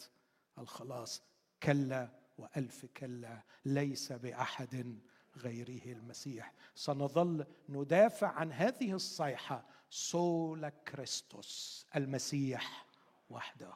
[0.58, 1.22] الخلاص.
[1.64, 4.98] كلا وألف كلا ليس بأحد
[5.36, 6.52] غيره المسيح.
[6.74, 12.86] سنظل ندافع عن هذه الصيحة سولا كريستوس المسيح
[13.30, 13.74] وحده.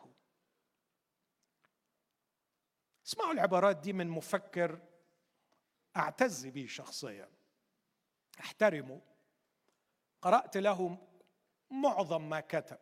[3.06, 4.80] اسمعوا العبارات دي من مفكر
[5.96, 7.28] أعتز به شخصيا.
[8.40, 9.00] احترمه
[10.22, 10.98] قرأت له
[11.70, 12.78] معظم ما كتب.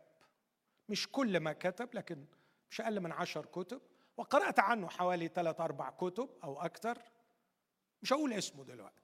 [0.88, 2.26] مش كل ما كتب لكن
[2.70, 3.80] مش أقل من عشر كتب.
[4.16, 6.98] وقرأت عنه حوالي ثلاث أربع كتب أو أكثر
[8.02, 9.02] مش هقول اسمه دلوقتي.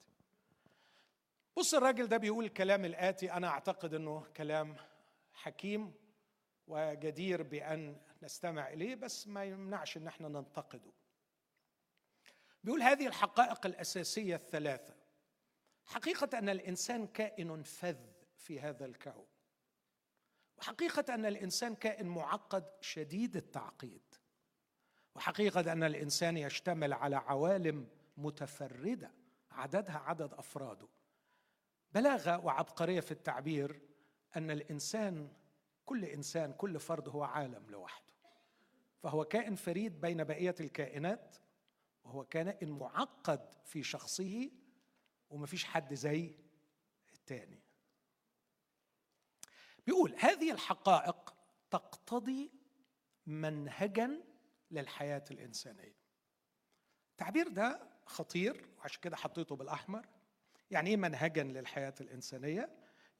[1.57, 3.33] بص الراجل ده بيقول الكلام الآتي.
[3.33, 4.77] أنا أعتقد أنه كلام
[5.33, 5.95] حكيم
[6.67, 10.93] وجدير بأن نستمع إليه بس ما يمنعش أن إحنا ننتقده.
[12.65, 14.95] بيقول هذه الحقائق الأساسية الثلاثة.
[15.87, 17.99] حقيقة أن الإنسان كائن فذ
[18.37, 19.27] في هذا الكون.
[20.57, 24.03] وحقيقة أن الإنسان كائن معقد شديد التعقيد.
[25.15, 29.11] وحقيقة أن الإنسان يشتمل على عوالم متفردة
[29.51, 30.89] عددها عدد أفراده.
[31.95, 33.81] بلاغة وعبقرية في التعبير
[34.37, 35.33] أن الإنسان
[35.87, 38.13] كل إنسان كل فرد هو عالم لوحده.
[39.03, 41.37] فهو كائن فريد بين بقية الكائنات
[42.05, 44.51] وهو كائن معقد في شخصه
[45.31, 46.35] ومفيش حد زي
[47.15, 47.61] التاني.
[49.87, 51.35] بيقول هذه الحقائق
[51.71, 52.53] تقتضي
[53.27, 54.32] منهجا
[54.73, 55.97] للحياة الإنسانية.
[57.11, 60.07] التعبير ده خطير وعشان كده حطيته بالأحمر.
[60.71, 62.71] يعني إيه منهجا للحياة الإنسانية؟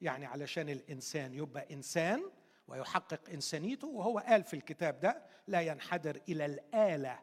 [0.01, 2.31] يعني علشان الإنسان يبقى إنسان
[2.67, 7.19] ويحقق إنسانيته وهو قال في الكتاب ده لا ينحدر إلى الآلة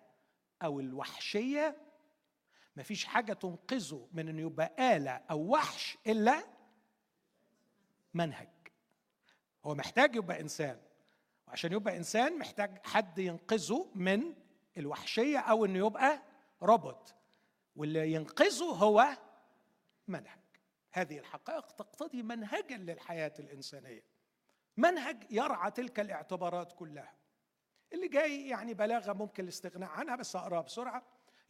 [0.62, 1.76] أو الوحشية.
[2.76, 6.44] مفيش حاجة تنقذه من إنه يبقى آلة أو وحش إلا
[8.14, 8.48] منهج.
[9.64, 10.80] هو محتاج يبقى إنسان.
[11.50, 14.34] وعشان يبقى إنسان محتاج حد ينقذه من
[14.76, 16.22] الوحشية أو إنه يبقى
[16.62, 17.14] روبوت.
[17.76, 19.16] واللي ينقذه هو
[20.08, 20.40] منهج.
[20.92, 24.04] هذه الحقائق تقتضي منهجا للحياة الإنسانية.
[24.76, 27.14] منهج يرعى تلك الاعتبارات كلها.
[27.92, 31.02] اللي جاي يعني بلاغة ممكن الاستغناء عنها بس أقراها بسرعة.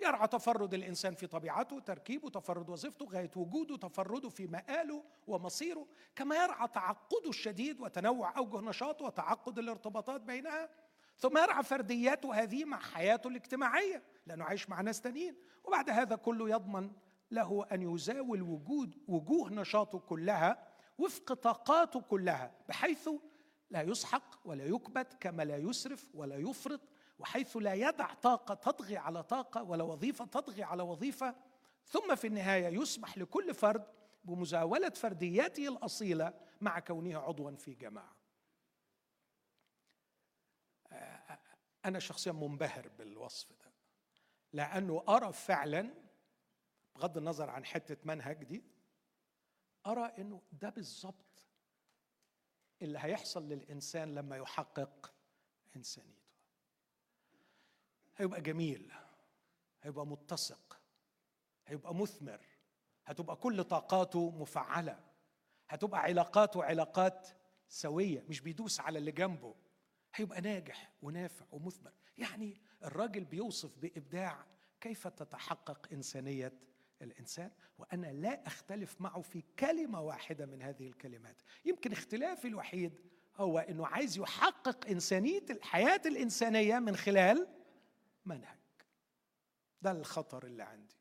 [0.02, 5.86] يرعى تفرد الإنسان في طبيعته تركيبه تفرد وظيفته غاية وجوده تفرده في مآله ومصيره
[6.16, 10.68] كما يرعى تعقده الشديد وتنوع أوجه نشاطه وتعقد الارتباطات بينها
[11.16, 16.50] ثم يرعى فردياته هذه مع حياته الاجتماعية لأنه عايش مع ناس تانيين وبعد هذا كله
[16.50, 16.90] يضمن
[17.30, 23.08] له أن يزاول وجود وجوه نشاطه كلها وفق طاقاته كلها بحيث
[23.70, 26.80] لا يسحق ولا يكبت كما لا يسرف ولا يفرط
[27.20, 31.34] وحيث لا يدع طاقة تطغي على طاقة ولا وظيفة تطغي على وظيفة
[31.84, 33.86] ثم في النهاية يسمح لكل فرد
[34.24, 38.16] بمزاولة فردياته الأصيلة مع كونه عضوا في جماعة.
[41.84, 43.72] أنا شخصيا منبهر بالوصف ده
[44.52, 45.94] لأنه أرى فعلا
[46.96, 48.64] بغض النظر عن حتة منهج دي
[49.86, 51.44] أرى إنه ده بالظبط
[52.82, 55.12] اللي هيحصل للإنسان لما يحقق
[55.76, 56.19] إنسانيته.
[58.20, 58.92] هيبقى جميل
[59.82, 60.80] هيبقى متسق
[61.66, 62.40] هيبقى مثمر
[63.06, 65.00] هتبقى كل طاقاته مفعلة
[65.68, 67.28] هتبقى علاقاته علاقات
[67.68, 69.54] سوية مش بيدوس على اللي جنبه
[70.14, 71.92] هيبقى ناجح ونافع ومثمر.
[72.18, 74.46] يعني الراجل بيوصف بإبداع
[74.80, 76.52] كيف تتحقق إنسانية
[77.02, 81.42] الإنسان وأنا لا أختلف معه في كلمة واحدة من هذه الكلمات.
[81.64, 83.00] يمكن اختلافي الوحيد
[83.36, 87.59] هو إنه عايز يحقق إنسانية الحياة الإنسانية من خلال
[88.24, 88.58] منهج.
[89.82, 90.96] ده الخطر اللي عندي.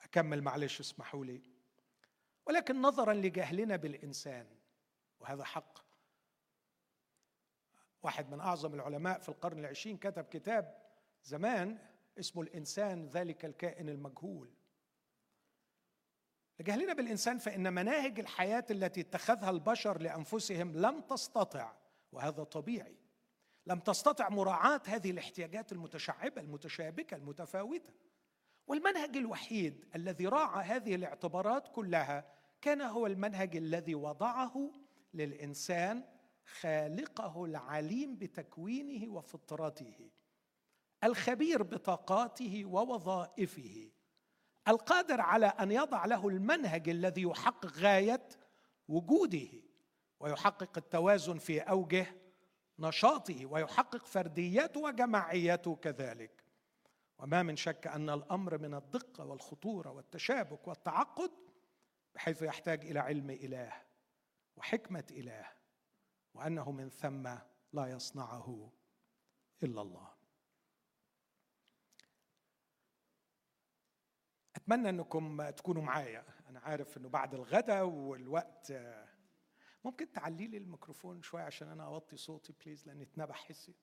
[0.00, 1.42] أكمل معلش اسمحوا لي.
[2.46, 4.46] ولكن نظرا لجهلنا بالإنسان
[5.20, 5.78] وهذا حق.
[8.02, 10.82] واحد من أعظم العلماء في القرن العشرين كتب كتاب
[11.24, 11.78] زمان
[12.18, 14.50] اسمه الإنسان ذلك الكائن المجهول.
[16.60, 21.74] لجهلنا بالإنسان فإن مناهج الحياة التي اتخذها البشر لأنفسهم لم تستطع
[22.12, 22.96] وهذا طبيعي.
[23.68, 27.92] لم تستطع مراعاة هذه الاحتياجات المتشعبة المتشابكة المتفاوتة.
[28.66, 32.24] والمنهج الوحيد الذي راعى هذه الاعتبارات كلها
[32.60, 34.70] كان هو المنهج الذي وضعه
[35.14, 36.04] للإنسان
[36.60, 40.10] خالقه العليم بتكوينه وفطرته
[41.04, 43.90] الخبير بطاقاته ووظائفه
[44.68, 48.28] القادر على أن يضع له المنهج الذي يحقق غاية
[48.88, 49.48] وجوده
[50.20, 52.06] ويحقق التوازن في أوجه
[52.78, 56.44] نشاطه ويحقق فرديته وجماعيته كذلك.
[57.18, 61.30] وما من شك أن الأمر من الدقة والخطورة والتشابك والتعقد
[62.14, 63.72] بحيث يحتاج إلى علم إله
[64.56, 65.46] وحكمة إله
[66.34, 67.28] وأنه من ثم
[67.72, 68.72] لا يصنعه
[69.62, 70.08] إلا الله.
[74.56, 76.24] أتمنى أنكم تكونوا معايا.
[76.48, 78.72] أنا عارف أنه بعد الغداء والوقت
[79.84, 83.74] ممكن تعلي لي الميكروفون شوية عشان أنا أوطي صوتي بليز لأن اتنبح حسي.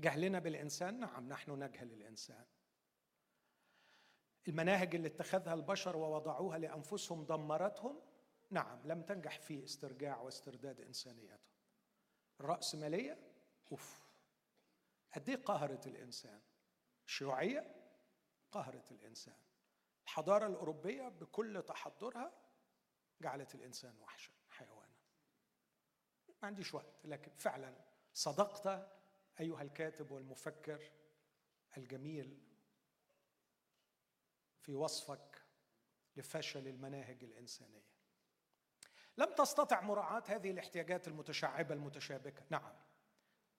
[0.00, 2.44] جهلنا بالإنسان؟ نعم نحن نجهل الإنسان.
[4.48, 8.00] المناهج اللي اتخذها البشر ووضعوها لأنفسهم دمرتهم؟
[8.50, 11.38] نعم لم تنجح في استرجاع واسترداد إنسانيتهم.
[12.40, 13.18] الراسماليه
[13.72, 14.08] أوف.
[15.14, 16.40] قد إيه قهرت الإنسان؟
[17.06, 17.77] الشيوعيه
[18.52, 19.36] قهرت الإنسان.
[20.04, 22.32] الحضارة الأوروبية بكل تحضرها
[23.20, 24.98] جعلت الإنسان وحشا حيوانا.
[26.42, 27.74] ما عنديش وقت لكن فعلا
[28.12, 28.92] صدقت
[29.40, 30.90] أيها الكاتب والمفكر
[31.76, 32.42] الجميل
[34.60, 35.42] في وصفك
[36.16, 37.88] لفشل المناهج الإنسانية.
[39.18, 42.42] لم تستطع مراعاة هذه الاحتياجات المتشعبة المتشابكة.
[42.50, 42.72] نعم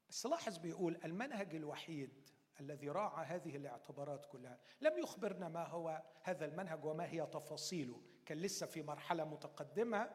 [0.09, 2.29] بس لاحظ بيقول المنهج الوحيد
[2.59, 4.59] الذي راعى هذه الاعتبارات كلها.
[4.81, 8.01] لم يخبرنا ما هو هذا المنهج وما هي تفاصيله.
[8.25, 10.09] كان لسه في مرحلة متقدمة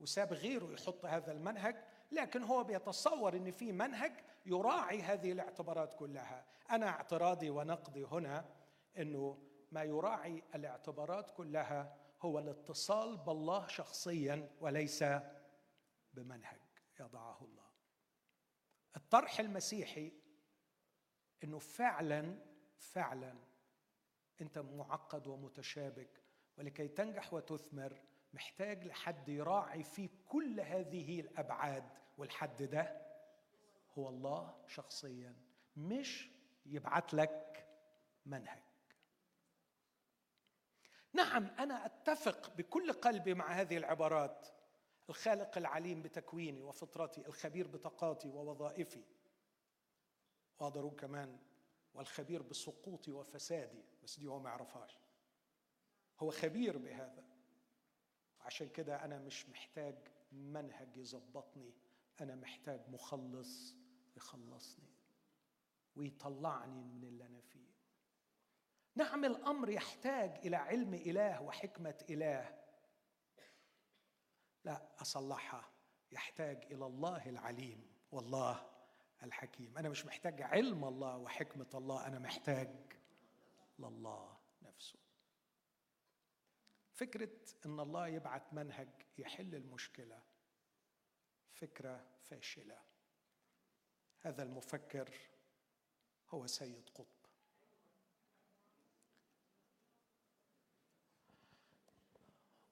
[0.00, 1.76] وساب غيره يحط هذا المنهج
[2.12, 4.12] لكن هو بيتصور إن في منهج
[4.46, 6.44] يراعي هذه الاعتبارات كلها.
[6.70, 8.44] أنا اعتراضي ونقدي هنا
[8.98, 9.38] إنه
[9.72, 15.04] ما يراعي الاعتبارات كلها هو الاتصال بالله شخصيا وليس
[16.14, 16.60] بمنهج
[17.00, 17.66] يضعه الله.
[18.96, 20.12] الطرح المسيحي
[21.44, 22.38] إنه فعلا
[22.76, 23.34] فعلا
[24.40, 26.22] أنت معقد ومتشابك
[26.58, 28.00] ولكي تنجح وتثمر
[28.32, 33.06] محتاج لحد يراعي فيك كل هذه الأبعاد والحد ده
[33.98, 35.34] هو الله شخصيا
[35.76, 36.30] مش
[36.66, 37.68] يبعت لك
[38.26, 38.62] منهج.
[41.12, 44.48] نعم أنا أتفق بكل قلبي مع هذه العبارات
[45.08, 49.04] الخالق العليم بتكويني وفطرتي الخبير بطاقاتي ووظائفي.
[50.58, 51.38] واقدر كمان
[51.94, 54.98] والخبير بسقوطي وفسادي بس دي هو ما يعرفهاش.
[56.20, 57.24] هو خبير بهذا.
[58.40, 61.74] عشان كده أنا مش محتاج منهج يظبطني
[62.20, 63.76] أنا محتاج مخلص
[64.16, 64.94] يخلصني
[65.96, 67.76] ويطلعني من اللي أنا فيه.
[68.94, 72.62] نعم الامر يحتاج إلى علم إله وحكمة إله.
[74.64, 75.70] لا أصلحها
[76.12, 78.75] يحتاج إلى الله العليم والله.
[79.22, 79.78] الحكيم.
[79.78, 82.76] أنا مش محتاج علم الله وحكمة الله أنا محتاج
[83.78, 84.98] لله نفسه.
[86.94, 87.30] فكرة
[87.66, 88.88] إن الله يبعت منهج
[89.18, 90.22] يحل المشكلة
[91.52, 92.78] فكرة فاشلة.
[94.20, 95.10] هذا المفكر
[96.28, 97.06] هو سيد قطب.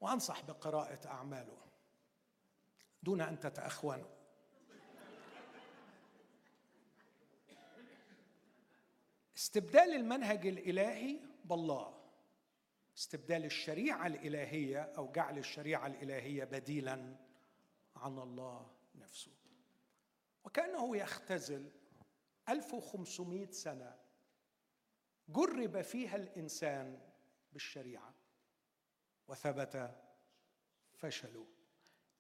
[0.01, 1.59] وأنصح بقراءة أعماله
[3.03, 4.14] دون أن تتاخونوا
[9.45, 12.05] استبدال المنهج الإلهي بالله.
[12.97, 17.17] استبدال الشريعة الإلهية أو جعل الشريعة الإلهية بديلا
[17.97, 19.33] عن الله نفسه.
[20.45, 21.71] وكأنه يختزل
[22.49, 23.99] 1500 سنة
[25.29, 27.01] جرب فيها الإنسان
[27.53, 28.15] بالشريعة
[29.29, 29.95] وثبت
[30.95, 31.47] فشلوا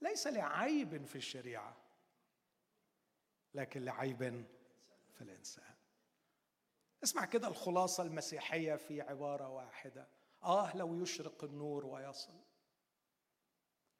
[0.00, 1.76] ليس لعيب في الشريعة
[3.54, 4.46] لكن لعيب
[5.12, 5.73] في الإنسان.
[7.04, 10.08] اسمع كده الخلاصة المسيحية في عبارة واحدة.
[10.42, 12.32] آه لو يشرق النور ويصل.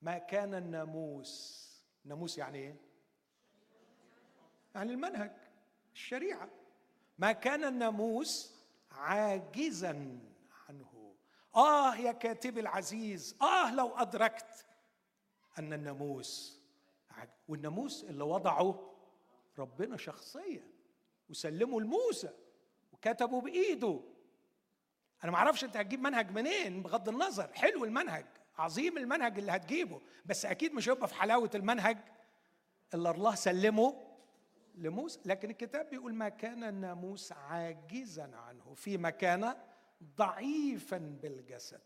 [0.02, 1.64] ما كان الناموس
[2.05, 2.76] الناموس يعني إيه؟
[4.74, 5.32] يعني المنهج
[5.92, 6.50] الشريعة.
[7.18, 8.55] ما كان الناموس
[8.90, 10.20] عاجزا
[10.68, 11.14] عنه.
[11.57, 14.66] آه يا كاتبي العزيز آه لو أدركت
[15.59, 16.61] أن الناموس
[17.48, 18.94] والناموس اللي وضعه
[19.59, 20.70] ربنا شخصيا.
[21.30, 22.43] وسلمه لموسى.
[23.05, 24.00] كتبه بإيده.
[25.24, 27.52] أنا ما أعرفش أنت هتجيب منهج منين بغض النظر.
[27.52, 28.26] حلو المنهج
[28.59, 31.98] عظيم المنهج اللي هتجيبه بس أكيد مش هيبقى في حلاوة المنهج
[32.94, 34.16] اللي الله سلمه
[34.74, 35.20] لموسى.
[35.24, 39.57] لكن الكتاب بيقول ما كان الناموس عاجزا عنه فيما كان
[40.02, 41.82] ضعيفا بالجسد.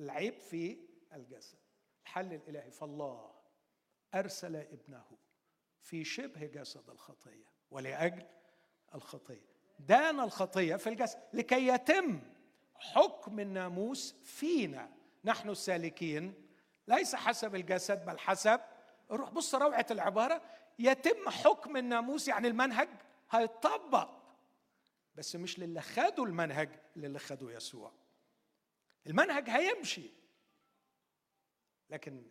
[0.00, 0.78] العيب في
[1.12, 1.58] الجسد.
[2.02, 3.34] الحل الإلهي فالله
[4.14, 5.18] أرسل ابنه
[5.80, 8.26] في شبه جسد الخطية ولأجل
[8.94, 9.53] الخطية.
[9.78, 12.20] دان الخطية في الجسد لكي يتم
[12.74, 14.90] حكم الناموس فينا.
[15.24, 16.34] نحن السالكين
[16.88, 18.60] ليس حسب الجسد بل حسب
[19.10, 19.30] الروح.
[19.30, 20.42] بص روعة العبارة
[20.78, 22.88] يتم حكم الناموس يعني المنهج
[23.30, 24.10] هيطبق
[25.14, 27.92] بس مش للي خدوا المنهج للي خدوا يسوع.
[29.06, 30.10] المنهج هيمشي
[31.90, 32.22] لكن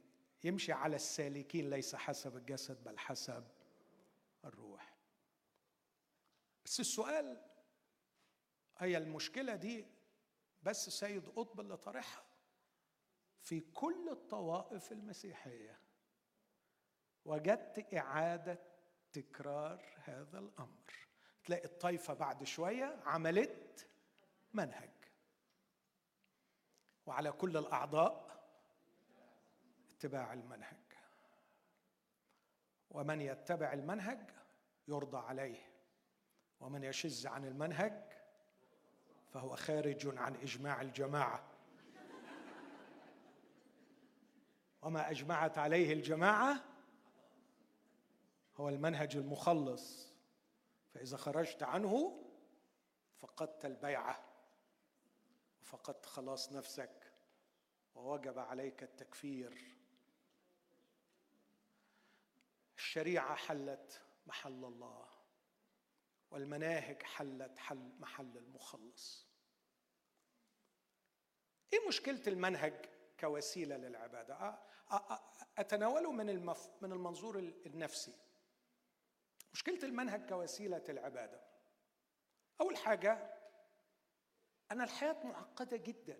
[0.43, 3.43] يمشي على السالكين ليس حسب الجسد بل حسب
[4.45, 4.92] الروح.
[6.65, 7.41] بس السؤال
[8.77, 9.87] هي المشكلة دي
[10.63, 12.23] بس سيد قطب اللي طرحها
[13.41, 15.79] في كل الطوائف المسيحية.
[17.25, 18.59] وجدت إعادة
[19.13, 20.93] تكرار هذا الأمر.
[21.43, 23.89] تلاقي الطائفة بعد شوية عملت
[24.53, 24.91] منهج.
[27.05, 28.43] وعلى كل الأعضاء
[29.91, 30.77] اتباع المنهج.
[32.89, 34.31] ومن يتبع المنهج
[34.87, 35.72] يرضى عليه.
[36.63, 38.13] ومن يشز عن المنهج
[39.33, 41.49] فهو خارج عن إجماع الجماعة.
[44.81, 46.63] وما أجمعت عليه الجماعة
[48.57, 50.13] هو المنهج المخلص
[50.93, 52.23] فإذا خرجت عنه
[53.17, 54.23] فقدت البيعة
[55.61, 57.13] وفقدت خلاص نفسك
[57.95, 59.77] ووجب عليك التكفير.
[62.77, 65.12] الشريعة حلت محل الله.
[66.33, 69.27] والمناهج حلت حل محل المخلص.
[71.73, 72.85] إيه مشكلة المنهج
[73.19, 74.59] كوسيلة للعبادة؟
[75.57, 76.69] أتناوله من المف...
[76.81, 78.13] من المنظور النفسي.
[79.53, 81.43] مشكلة المنهج كوسيلة العبادة.
[82.61, 83.33] أول حاجة
[84.71, 86.19] أن الحياة معقدة جدا.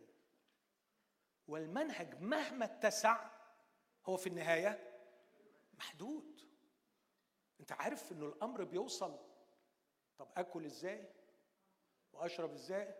[1.48, 3.30] والمنهج مهما اتسع
[4.06, 5.00] هو في النهاية
[5.74, 6.42] محدود.
[7.60, 9.33] أنت عارف إنه الأمر بيوصل
[10.18, 11.10] طب آكل إزاي؟
[12.14, 12.96] وأشرب إزاي؟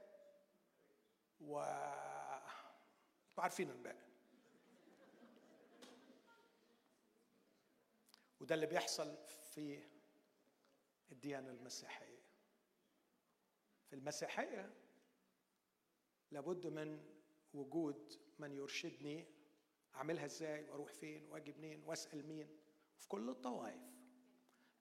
[1.42, 1.60] و
[3.30, 4.08] أنتوا عارفين الباقي.
[8.40, 9.84] وده اللي بيحصل في
[11.12, 12.24] الديانة المسيحية.
[13.88, 14.74] في المسيحية
[16.32, 17.06] لابد من
[17.54, 19.26] وجود من يرشدني
[19.96, 22.60] أعملها إزاي وأروح فين وأجي منين وأسأل مين؟
[22.98, 23.93] في كل الطوائف.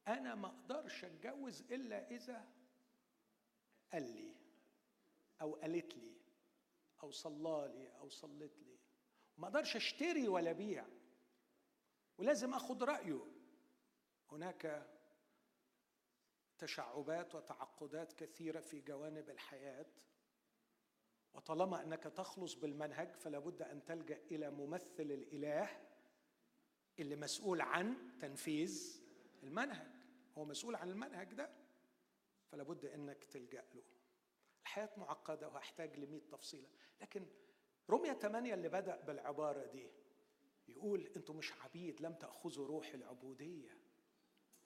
[0.08, 2.48] أنا ما أقدرش أتجوز إلا إذا
[3.92, 4.34] قال لي
[5.40, 6.12] أو قالت لي
[7.02, 8.78] أو صلى أو صلت لي.
[9.38, 10.86] ما أقدرش أشتري ولا أبيع.
[12.18, 13.26] ولازم آخد رأيه.
[14.30, 14.88] هناك
[16.58, 19.86] تشعبات وتعقدات كثيرة في جوانب الحياة.
[21.34, 25.68] وطالما أنك تخلص بالمنهج فلا بد أن تلجأ إلى ممثل الإله
[26.98, 29.02] اللي مسؤول عن تنفيذ
[29.42, 29.91] المنهج.
[30.38, 31.50] هو مسؤول عن المنهج ده
[32.46, 33.82] فلا بد إنك تلجأ له.
[34.62, 36.68] الحياة معقدة وهحتاج ل تفصيلة.
[37.00, 37.26] لكن
[37.90, 39.90] رمية 8 اللي بدأ بالعبارة دي
[40.68, 43.78] يقول أنتم مش عبيد لم تأخذوا روح العبودية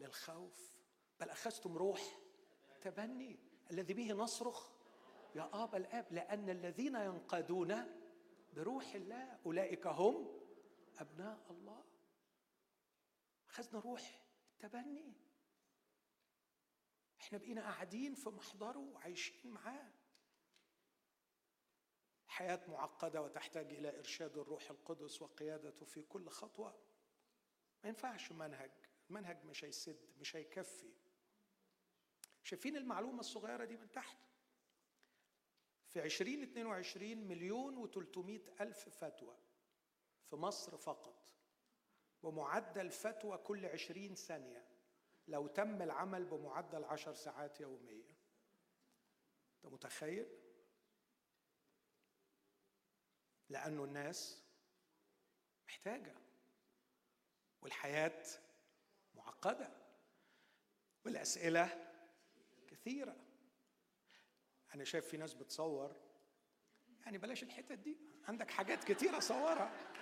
[0.00, 0.72] للخوف
[1.20, 2.18] بل أخذتم روح
[2.80, 3.38] تبني.
[3.70, 4.70] الذي به نصرخ
[5.34, 8.00] يا آبا الآب لأن الذين ينقادون
[8.54, 10.40] بروح الله أولئك هم
[10.98, 11.84] أبناء الله.
[13.48, 14.20] أخذنا روح
[14.52, 15.12] التبني
[17.26, 19.92] إحنا بقينا قاعدين في محضره وعايشين معاه.
[22.26, 26.74] حياة معقدة وتحتاج إلى إرشاد الروح القدس وقيادته في كل خطوة.
[27.82, 28.70] ما ينفعش منهج.
[29.10, 30.92] المنهج مش هيسد مش هيكفي.
[32.42, 34.18] شايفين المعلومة الصغيرة دي من تحت؟
[35.88, 39.36] في 2022 مليون و300 ألف فتوى
[40.30, 41.32] في مصر فقط.
[42.22, 44.75] بمعدل فتوى كل 20 ثانية.
[45.28, 48.04] لو تم العمل بمعدل عشر ساعات يوميا
[49.56, 50.26] أنت متخيل؟
[53.48, 54.44] لأنه الناس
[55.66, 56.14] محتاجة.
[57.62, 58.22] والحياة
[59.14, 59.70] معقدة.
[61.04, 61.92] والأسئلة
[62.66, 63.16] كثيرة.
[64.74, 65.96] أنا شايف في ناس بتصور
[67.00, 67.98] يعني بلاش الحتت دي.
[68.24, 69.95] عندك حاجات كثيره صورها.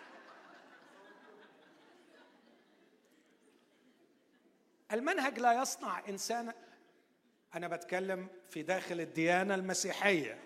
[4.94, 6.54] المنهج لا يصنع انسانا
[7.54, 10.38] أنا بتكلم في داخل الديانة المسيحية.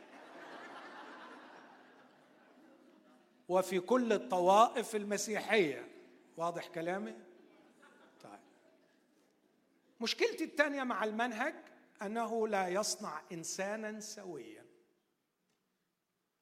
[3.49, 5.89] وفي كل الطوائف المسيحية.
[6.37, 7.15] واضح كلامي؟
[8.23, 8.41] طيب.
[10.01, 11.55] مشكلتي الثانية مع المنهج
[12.03, 14.65] أنه لا يصنع إنسانا سويا.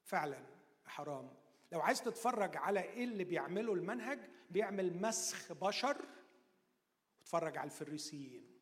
[0.05, 0.39] فعلا
[0.87, 1.31] حرام.
[1.73, 4.19] لو عايز تتفرج على إيه اللي بيعمله المنهج
[4.51, 5.97] بيعمل مسخ بشر
[7.27, 8.59] وتفرج على الفريسيين.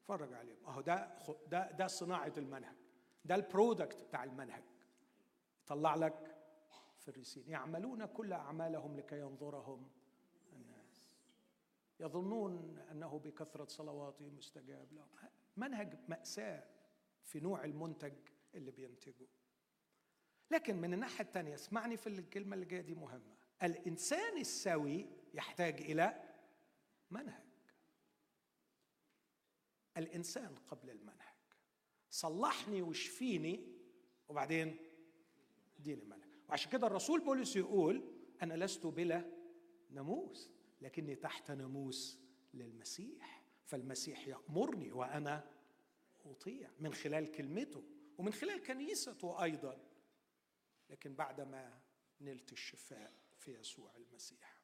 [0.00, 0.66] اتفرج عليهم.
[0.66, 2.76] اهو ده ده ده صناعة المنهج.
[3.24, 4.62] ده ال product بتاع المنهج.
[5.64, 6.36] يطلع لك
[6.98, 9.90] فريسين يعملون كل أعمالهم لكي ينظرهم
[10.52, 11.10] الناس.
[12.00, 15.08] يظنون أنه بكثرة صلواتهم مستجاب لهم.
[15.56, 16.64] منهج مأساة
[17.22, 18.14] في نوع المنتج
[18.54, 19.26] اللي بينتجه.
[20.50, 23.36] لكن من الناحية الثانية اسمعني في الكلمة اللي جاية دي مهمة.
[23.62, 26.22] الإنسان السوي يحتاج إلى
[27.10, 27.45] منهج.
[29.96, 31.36] الإنسان قبل المنهج.
[32.10, 33.72] صلحني واشفيني
[34.28, 34.76] وبعدين
[35.78, 39.32] اديني منهج وعشان كده الرسول بولس يقول أنا لست بلا
[39.90, 42.20] ناموس لكني تحت ناموس
[42.54, 43.42] للمسيح.
[43.64, 45.50] فالمسيح يأمرني وأنا
[46.24, 47.84] أطيع من خلال كلمته
[48.18, 49.80] ومن خلال كنيسته أيضا.
[50.90, 51.80] لكن بعدما
[52.20, 54.55] نلت الشفاء في يسوع المسيح.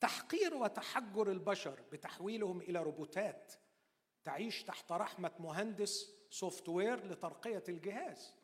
[0.00, 3.52] تحقير وتحجر البشر بتحويلهم إلى روبوتات
[4.24, 8.34] تعيش تحت رحمة مهندس software لترقية الجهاز.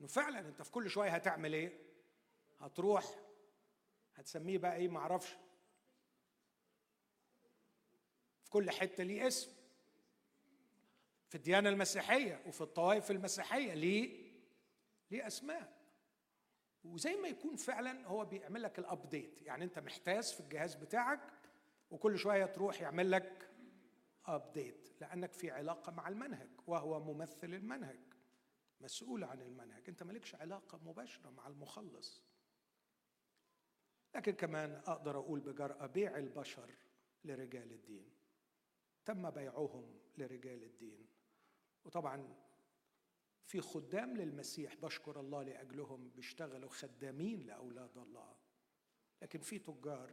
[0.00, 1.78] إنه فعلا أنت في كل شوية هتعمل إيه؟
[2.60, 3.14] هتروح
[4.14, 5.36] هتسميه بقى إيه؟ معرفش.
[8.44, 9.50] في كل حتة ليه اسم.
[11.28, 14.32] في الديانة المسيحية وفي الطوائف المسيحية ليه
[15.10, 15.77] ليه أسماء.
[16.92, 21.20] وزي ما يكون فعلا هو بيعمل لك ال update يعني أنت محتاس في الجهاز بتاعك
[21.90, 23.50] وكل شوية تروح يعمل لك
[24.26, 28.00] update لأنك في علاقة مع المنهج وهو ممثل المنهج
[28.80, 29.82] مسؤول عن المنهج.
[29.88, 32.22] أنت مالكش علاقة مباشرة مع المخلص.
[34.14, 36.74] لكن كمان أقدر أقول بجرأة بيع البشر
[37.24, 38.10] لرجال الدين.
[39.04, 41.06] تم بيعهم لرجال الدين.
[41.84, 42.34] وطبعا
[43.48, 48.36] في خدام للمسيح بشكر الله لأجلهم بيشتغلوا خدامين لأولاد الله.
[49.22, 50.12] لكن في تجار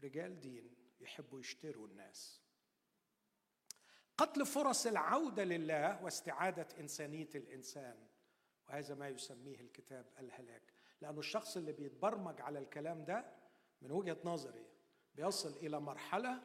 [0.00, 2.42] رجال دين يحبوا يشتروا الناس.
[4.16, 8.08] قتل فرص العودة لله واستعادة إنسانية الإنسان
[8.68, 10.74] وهذا ما يسميه الكتاب الهلاك.
[11.00, 13.36] لأن الشخص اللي بيتبرمج على الكلام ده
[13.82, 14.66] من وجهة نظري
[15.14, 16.42] بيصل إلى مرحلة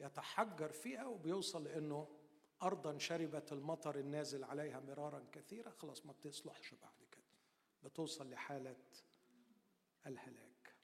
[0.00, 2.23] يتحجر فيها وبيوصل لأنه
[2.62, 5.70] أرضا شربت المطر النازل عليها مرارا كثيرا.
[5.70, 7.24] خلاص ما بتصلحش بعد كده.
[7.82, 8.76] بتوصل لحالة
[10.06, 10.74] الهلاك.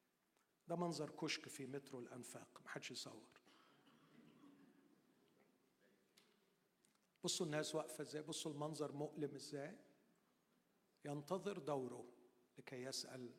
[0.68, 2.60] ده منظر كشك في مترو الأنفاق.
[2.64, 3.40] محدش يصور.
[7.24, 8.22] بصوا الناس واقفة إزاي.
[8.22, 9.76] بصوا المنظر مؤلم إزاي.
[11.04, 12.04] ينتظر دوره
[12.58, 13.30] لكي يسأل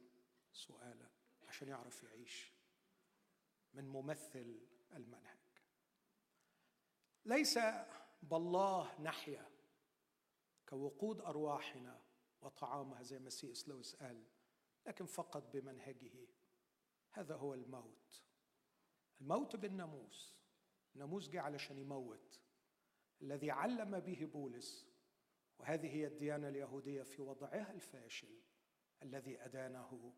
[0.54, 1.10] سؤالا
[1.48, 2.52] عشان يعرف يعيش
[3.74, 4.60] من ممثل
[4.94, 5.38] المنهج.
[7.26, 7.60] ليس
[8.22, 9.50] بالله نحيا
[10.70, 12.02] كوقود أرواحنا
[12.42, 14.24] وطعامها زي ما سي إس لويس قال
[14.86, 16.28] لكن فقط بمنهجه.
[17.12, 18.24] هذا هو الموت.
[19.22, 20.36] الموت بالناموس.
[20.94, 22.42] الناموس جه علشان يموت.
[23.22, 24.88] الذي علم به بولس
[25.60, 28.42] وهذه هي الديانة اليهودية في وضعها الفاشل
[29.04, 30.14] الذي أدانه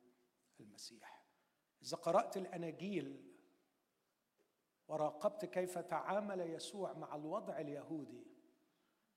[0.59, 1.25] المسيح.
[1.81, 3.32] إذا قرأت الأناجيل
[4.87, 8.27] وراقبت كيف تعامل يسوع مع الوضع اليهودي.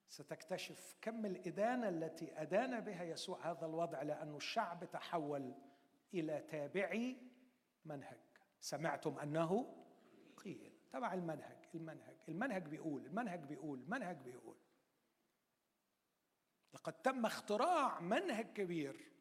[0.09, 5.55] ستكتشف كم الإدانة التي أدان بها يسوع هذا الوضع لأن الشعب تحول
[6.15, 7.17] إلى تابعي
[7.85, 8.21] منهج.
[8.61, 9.75] سمعتم أنه
[10.37, 10.73] قيل.
[10.91, 14.57] تبع المنهج المنهج المنهج بيقول المنهج بيقول المنهج بيقول.
[16.75, 19.13] لقد تم اختراع منهج كبير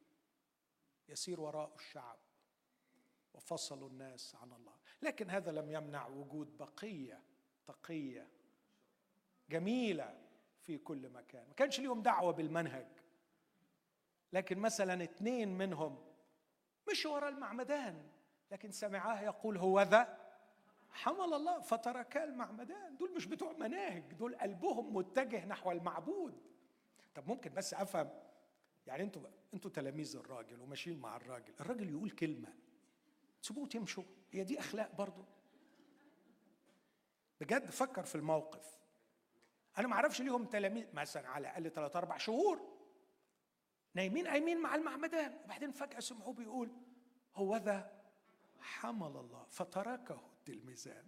[1.09, 2.19] يسير وراء الشعب
[3.33, 4.75] وفصلوا الناس عن الله.
[5.05, 7.21] لكن هذا لم يمنع وجود بقية
[7.67, 8.27] تقية
[9.49, 10.17] جميلة
[10.61, 11.47] في كل مكان.
[11.47, 12.87] ما كانش ليهم دعوة بالمنهج.
[14.33, 15.97] لكن مثلا اثنين منهم
[16.91, 18.03] مش وراء المعمدان
[18.51, 20.17] لكن سمعاه يقول هو ذا.
[20.91, 22.97] حمل الله فتركا المعمدان.
[22.97, 26.41] دول مش بتوع مناهج دول قلبهم متجه نحو المعبود.
[27.15, 28.09] طب ممكن بس أفهم.
[28.87, 29.21] يعني أنتوا
[29.53, 31.53] أنتوا تلاميذ الراجل وماشيين مع الراجل.
[31.59, 32.53] الراجل يقول كلمة.
[33.41, 34.03] تسيبوه تمشوا.
[34.35, 35.25] هي دي أخلاق برضه
[37.41, 38.77] بجد فكر في الموقف.
[39.77, 42.75] أنا ما أعرفش ليهم تلاميذ مثلا على الأقل ثلاث أربع شهور.
[43.93, 46.71] نايمين قايمين مع المعمدان وبعدين فجأة سمعوه بيقول
[47.35, 48.01] هو ذا
[48.59, 49.45] حمل الله.
[49.49, 51.07] فتركه التلميذان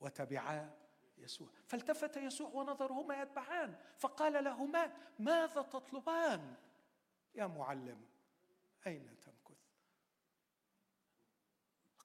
[0.00, 0.74] وتبعا
[1.18, 1.48] يسوع.
[1.66, 3.76] فالتفت يسوع ونظرهما يتبعان.
[3.96, 6.54] فقال لهما ماذا تطلبان
[7.34, 8.04] يا معلم؟
[8.86, 9.17] أين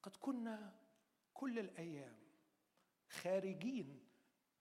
[0.03, 0.73] لقد كنا
[1.33, 2.17] كل الأيام
[3.09, 4.05] خارجين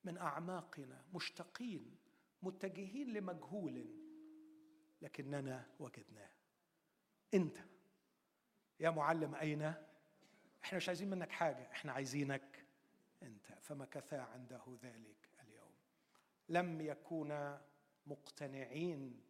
[0.04, 1.96] من أعماقنا مشتاقين
[2.42, 3.86] متجهين لمجهول
[5.02, 6.30] لكننا وجدناه.
[7.34, 7.58] أنت
[8.80, 9.62] يا معلم أين؟
[10.64, 12.66] إحنا مش عايزين منك حاجة إحنا عايزينك
[13.22, 13.46] أنت.
[13.60, 15.74] فمكثا عنده ذلك اليوم.
[16.48, 17.64] لم يكونا
[18.06, 19.20] مقتنعين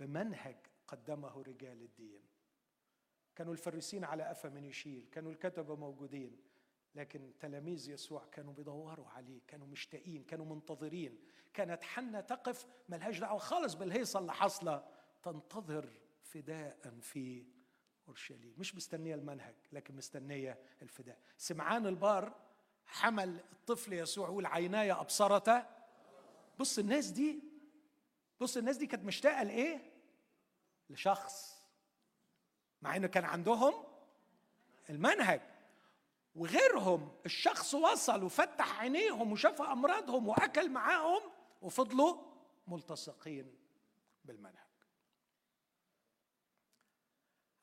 [0.00, 0.56] بمنهج
[0.88, 2.37] قدمه رجال الدين.
[3.38, 6.36] كانوا الفريسين على قفا من يشيل كانوا الكتبة موجودين
[6.94, 11.18] لكن تلاميذ يسوع كانوا بيدوروا عليه كانوا مشتاقين كانوا منتظرين.
[11.54, 14.88] كانت حنة تقف ملهاش دعوة خالص بالهيصة اللي حاصلة.
[15.22, 15.88] تنتظر
[16.22, 17.46] فداء في
[18.08, 18.54] أورشليم.
[18.58, 21.18] مش مستنية المنهج لكن مستنية الفداء.
[21.36, 22.40] سمعان البار
[22.86, 25.86] حمل الطفل يسوع يقول عيناي أبصرتا
[26.58, 27.42] بص الناس دي
[28.40, 29.92] بص الناس دي كانت مشتاقة لإيه؟
[30.90, 31.57] لشخص.
[32.82, 33.84] مع إنه كان عندهم
[34.90, 35.40] المنهج.
[36.36, 41.22] وغيرهم الشخص وصل وفتح عينيهم وشاف أمراضهم وأكل معاهم
[41.62, 42.16] وفضلوا
[42.66, 43.54] ملتصقين
[44.24, 44.68] بالمنهج.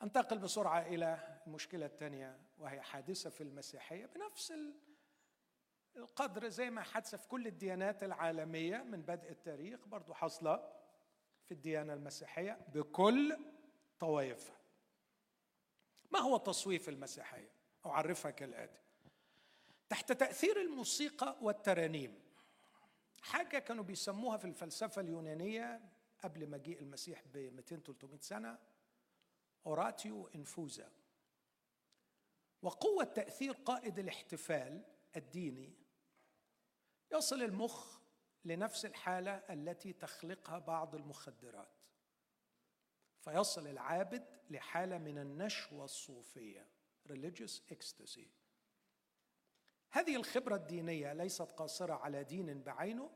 [0.04, 4.54] أنتقل بسرعة إلى المشكلة الثانية وهي حادثة في المسيحية بنفس
[5.96, 10.72] القدر زي ما حادثه في كل الديانات العالمية من بدء التاريخ برضو حاصلة
[11.46, 13.38] في الديانة المسيحية بكل
[14.00, 14.56] طوائفها.
[16.12, 17.52] ما هو تصويف المسيحية؟
[17.86, 18.80] أعرفها كالآتي.
[19.90, 22.26] تحت تأثير الموسيقى والترانيم
[23.22, 25.82] حاجة كانوا بيسموها في الفلسفة اليونانية
[26.24, 28.60] قبل مجيء المسيح ب 200 300 سنة
[29.66, 30.92] أوراتيو إنفوزا.
[32.62, 34.84] وقوة تأثير قائد الاحتفال
[35.16, 35.74] الديني
[37.12, 38.00] يصل المخ
[38.46, 41.85] لنفس الحالة التي تخلقها بعض المخدرات.
[43.26, 46.68] فيصل العابد لحالة من النشوة الصوفية
[47.10, 48.28] religious ecstasy.
[49.92, 53.12] هذه الخبرة الدينية ليست قاصرة على دين بعينه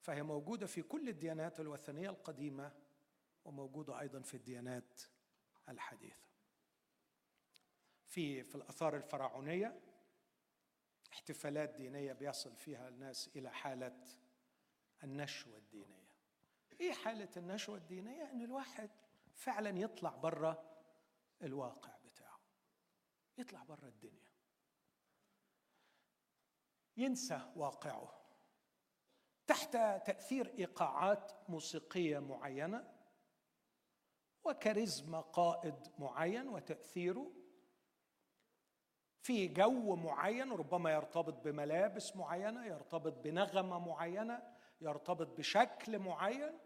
[0.00, 2.72] فهي موجودة في كل الديانات الوثنية القديمة
[3.44, 5.00] وموجودة أيضا في الديانات
[5.68, 6.28] الحديثة.
[8.04, 9.80] في في الآثار الفرعونية
[11.12, 14.04] احتفالات دينية بيصل فيها الناس إلى حالة
[15.04, 16.07] النشوة الدينية.
[16.80, 18.90] إيه حالة النشوة الدينية؟ إن الواحد
[19.32, 20.64] فعلا يطلع بره
[21.42, 21.98] الواقع
[23.38, 24.28] يطلع بره الدنيا.
[26.96, 28.14] ينسى واقعه.
[29.46, 29.72] تحت
[30.06, 32.94] تأثير إيقاعات موسيقية معينة
[34.44, 37.32] وكاريزما قائد معين وتأثيره
[39.20, 46.58] في جو معين ربما يرتبط بملابس معينة يرتبط بنغمة معينة يرتبط بشكل معين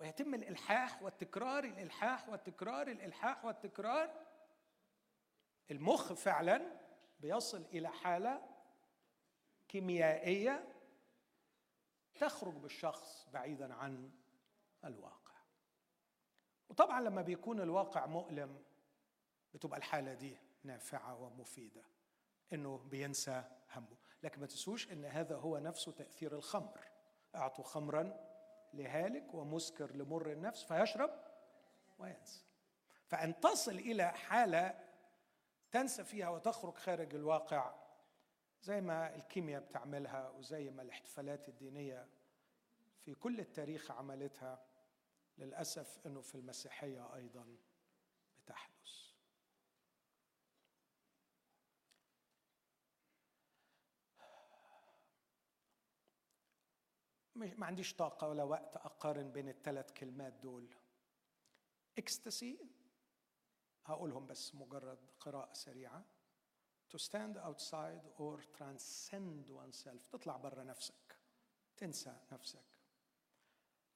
[0.00, 4.26] ويتم الإلحاح والتكرار الإلحاح والتكرار الإلحاح والتكرار.
[5.70, 6.80] المخ فعلا
[7.20, 8.42] بيصل إلى حالة
[9.68, 10.74] كيميائية
[12.14, 14.10] تخرج بالشخص بعيدا عن
[14.84, 15.34] الواقع.
[16.68, 18.62] وطبعا لما بيكون الواقع مؤلم
[19.54, 21.82] بتبقى الحالة دي نافعة ومفيدة
[22.52, 23.44] إنه بينسى
[23.74, 23.96] همه.
[24.22, 26.80] لكن ما تنسوش إن هذا هو نفسه تأثير الخمر.
[27.34, 28.29] أعطوا خمرا
[28.74, 31.10] لهالك ومسكر لمر النفس فيشرب
[31.98, 32.44] وينسى.
[33.06, 34.90] فأن تصل إلى حالة
[35.70, 37.74] تنسى فيها وتخرج خارج الواقع
[38.62, 42.08] زي ما الكيمياء بتعملها وزي ما الاحتفالات الدينية
[43.00, 44.62] في كل التاريخ عملتها
[45.38, 47.56] للأسف إنه في المسيحية أيضا
[48.38, 48.99] بتحدث.
[57.46, 60.74] ما عنديش طاقة ولا وقت أقارن بين الثلاث كلمات دول.
[61.98, 62.58] اكستسي
[63.86, 66.04] هقولهم بس مجرد قراءة سريعة.
[66.90, 71.18] To stand outside or transcend oneself تطلع برا نفسك
[71.76, 72.78] تنسى نفسك.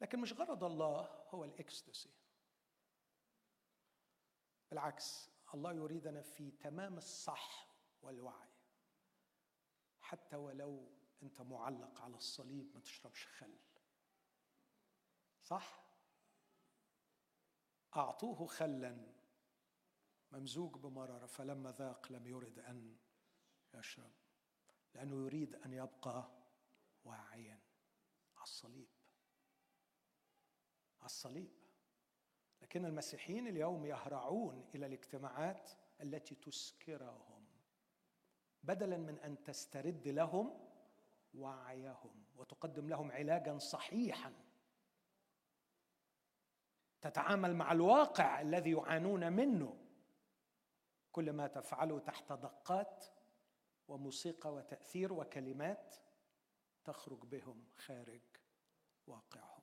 [0.00, 2.10] لكن مش غرض الله هو الاكستسي
[4.70, 7.68] بالعكس الله يريدنا في تمام الصح
[8.02, 8.48] والوعي.
[10.00, 10.92] حتى ولو
[11.22, 13.58] انت معلق على الصليب ما تشربش خل.
[15.42, 15.84] صح؟
[17.96, 19.14] أعطوه خلا.
[20.32, 21.26] ممزوج بمرارة.
[21.26, 22.96] فلما ذاق لم يرد أن
[23.74, 24.12] يشرب
[24.94, 26.30] لأنه يريد أن يبقى
[27.04, 27.60] واعيا.
[28.36, 28.88] على الصليب.
[31.00, 31.50] على الصليب.
[32.62, 37.46] لكن المسيحيين اليوم يهرعون إلى الاجتماعات التي تسكرهم.
[38.62, 40.63] بدلا من أن تسترد لهم
[41.34, 44.32] وعيهم وتقدم لهم علاجا صحيحا.
[47.00, 49.80] تتعامل مع الواقع الذي يعانون منه.
[51.12, 53.06] كل ما تفعله تحت دقات
[53.88, 55.96] وموسيقى وتأثير وكلمات
[56.84, 58.22] تخرج بهم خارج
[59.06, 59.62] واقعهم.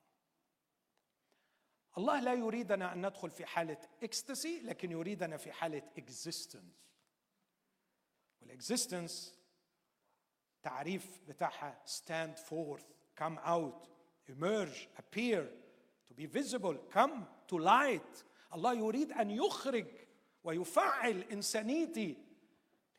[1.98, 6.92] الله لا يريدنا أن ندخل في حالة اكستسي لكن يريدنا في حالة existence
[8.40, 9.41] وال existence
[10.62, 12.84] تعريف بتاعها stand forth
[13.22, 13.88] come out
[14.28, 15.42] emerge appear
[16.08, 18.24] to be visible come to light.
[18.54, 19.86] الله يريد ان يخرج
[20.44, 22.16] ويفعل انسانيتي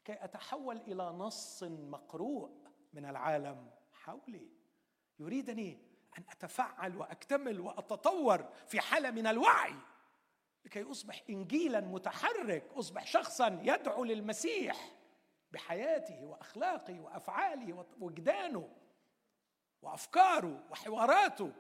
[0.02, 2.52] لكي اتحول إلى نص مقروء
[2.94, 4.48] من العالم حولي
[5.20, 5.78] يريدني
[6.18, 9.76] ان اتفعل واكتمل واتطور في حاله من الوعي
[10.66, 14.96] لكي اصبح انجيلا متحرك اصبح شخصا يدعو للمسيح
[15.54, 18.76] بحياته وأخلاقه وأفعاله ووجدانه
[19.82, 21.54] وأفكاره وحواراته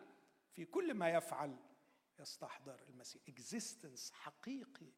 [0.52, 1.58] في كل ما يفعل
[2.20, 3.22] يستحضر المسيح.
[3.28, 4.92] existence حقيقي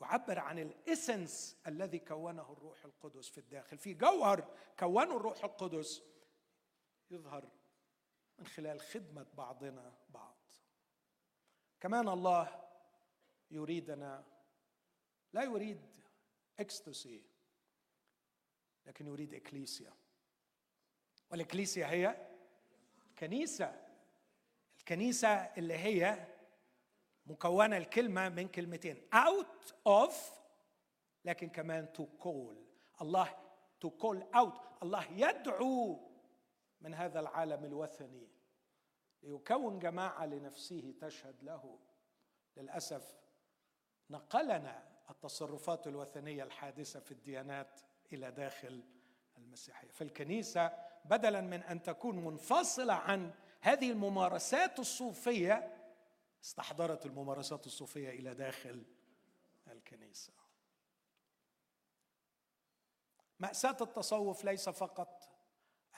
[0.00, 3.78] يعبر عن ال essence الذي كونه الروح القدس في الداخل.
[3.78, 6.02] في جوهر كونه الروح القدس
[7.10, 7.48] يظهر
[8.38, 10.36] من خلال خدمة بعضنا بعض.
[11.80, 12.64] كمان الله
[13.50, 14.24] يريدنا
[15.32, 15.96] لا يريد
[16.58, 17.22] اكستسي
[18.88, 19.92] لكن يريد إكليسيا.
[21.30, 22.26] والإكليسيا هي
[23.18, 23.88] كنيسة.
[24.78, 26.26] الكنيسة اللي هي
[27.26, 29.08] مكونة الكلمة من كلمتين.
[29.14, 30.12] Out of
[31.24, 32.56] لكن كمان to call.
[33.02, 33.36] الله
[33.84, 34.82] to call out.
[34.82, 36.08] الله يدعو
[36.80, 38.28] من هذا العالم الوثني.
[39.22, 41.78] ليكون جماعة لنفسه تشهد له.
[42.56, 43.20] للأسف
[44.10, 47.80] نقلنا التصرفات الوثنية الحادثة في الديانات
[48.12, 48.82] إلى داخل
[49.38, 49.88] المسيحية.
[49.88, 50.72] فالكنيسة
[51.04, 55.74] بدلا من أن تكون منفصلة عن هذه الممارسات الصوفية
[56.44, 58.84] استحضرت الممارسات الصوفية إلى داخل
[59.68, 60.32] الكنيسة.
[63.40, 65.28] مأساة التصوف ليس فقط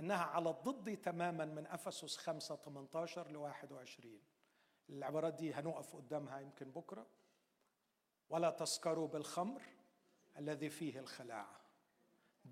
[0.01, 4.21] أنها على الضد تماما من أفسس 5 18 ل 21
[4.91, 7.07] العبارات دي هنقف قدامها يمكن بكرة.
[8.31, 9.63] ولا تسكروا بالخمر
[10.39, 11.61] الذي فيه الخلاعة.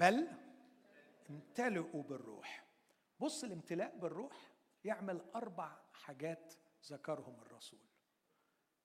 [0.01, 0.29] بل
[1.31, 2.67] امتلئوا بالروح.
[3.21, 4.53] بص الامتلاء بالروح
[4.85, 6.55] يعمل أربع حاجات
[6.87, 7.81] ذكرهم الرسول.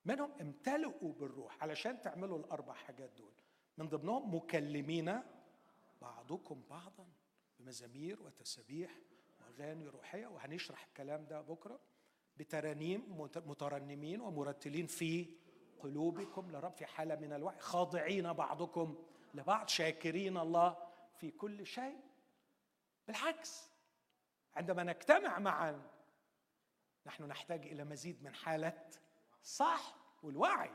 [0.06, 3.34] منهم امتلئوا بالروح علشان تعملوا الأربع حاجات دول.
[3.78, 5.20] من ضمنهم مكلمين
[6.02, 7.08] بعضكم بعضا
[7.60, 8.92] بمزامير وتسابيح
[9.42, 10.28] وأغاني روحية.
[10.28, 11.80] وهنشرح الكلام ده بكرة
[12.38, 15.36] بترانيم مترنمين ومرتلين في
[15.80, 17.60] قلوبكم لرب في حالة من الوعي.
[17.60, 20.78] خاضعين بعضكم لبعض شاكرين الله
[21.24, 22.00] في كل شيء.
[23.08, 23.72] بالعكس
[24.56, 25.90] عندما نجتمع معا
[27.06, 28.90] نحن نحتاج إلى مزيد من حالة
[29.44, 30.72] صح والوعي.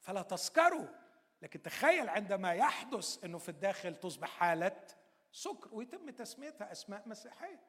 [0.00, 0.86] فلا تسكروا
[1.42, 4.86] لكن تخيل عندما يحدث إنه في الداخل تصبح حالة
[5.32, 7.64] سكر ويتم تسميتها أسماء مسيحية.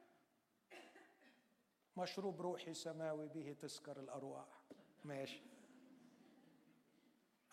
[1.97, 4.63] مشروب روحي سماوي به تسكر الأرواح.
[5.03, 5.43] ماشي.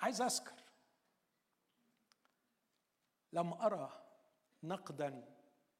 [0.01, 0.66] عايز أسكر.
[3.33, 4.07] لم أرى
[4.63, 5.37] نقدا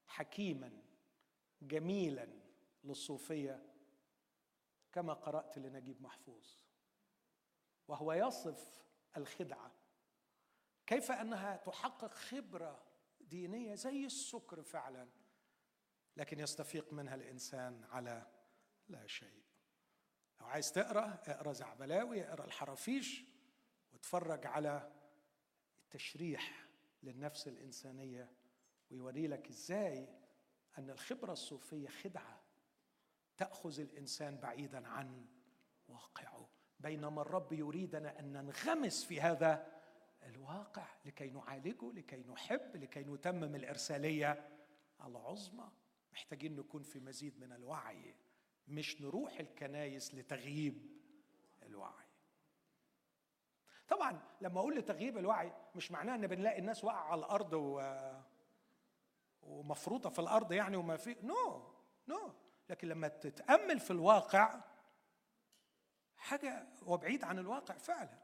[0.07, 0.81] حكيما
[1.61, 2.27] جميلا
[2.83, 3.73] للصوفية
[4.91, 6.47] كما قرأت لنجيب محفوظ.
[7.87, 8.83] وهو يصف
[9.17, 9.71] الخدعة.
[10.87, 12.83] كيف أنها تحقق خبرة
[13.21, 15.09] دينية زي السكر فعلا
[16.17, 18.31] لكن يستفيق منها الإنسان على
[18.87, 19.43] لا شيء.
[20.41, 23.23] لو عايز تقرأ اقرأ زعبلاوي اقرأ الحرافيش
[23.93, 24.91] واتفرج على
[25.77, 26.66] التشريح
[27.03, 28.31] للنفس الإنسانية
[28.91, 30.07] ويوري لك إزاي
[30.77, 32.41] أن الخبرة الصوفية خدعة
[33.37, 35.25] تأخذ الإنسان بعيدا عن
[35.87, 36.49] واقعه.
[36.79, 39.81] بينما الرب يريدنا أن ننغمس في هذا
[40.23, 44.49] الواقع لكي نعالجه لكي نحب لكي نتمم الإرسالية
[45.03, 45.71] العظمى.
[46.13, 48.15] محتاجين نكون في مزيد من الوعي
[48.67, 50.87] مش نروح الكنايس لتغييب
[51.63, 52.06] الوعي.
[53.87, 57.81] طبعا لما أقول لتغييب الوعي مش معناه إن بنلاقي الناس واقعة على الأرض و...
[59.41, 61.61] ومفروطة في الأرض يعني وما في نو no.
[62.09, 62.31] نو no.
[62.69, 64.61] لكن لما تتأمل في الواقع
[66.17, 68.19] حاجة وبعيد عن الواقع فعلا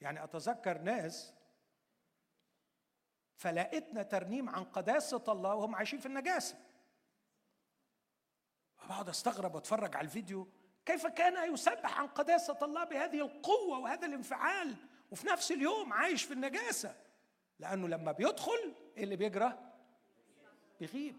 [0.00, 1.34] يعني أتذكر ناس
[3.36, 6.56] فلقيتنا ترنيم عن قداسة الله وهم عايشين في النجاسة
[8.88, 10.48] بقعد أستغرب وأتفرج على الفيديو
[10.86, 14.76] كيف كان يسبح عن قداسة الله بهذه القوة وهذا الانفعال
[15.10, 16.96] وفي نفس اليوم عايش في النجاسة؟
[17.58, 19.72] لأنه لما بيدخل إيه اللي بيجرى؟
[20.80, 21.16] بيغيب.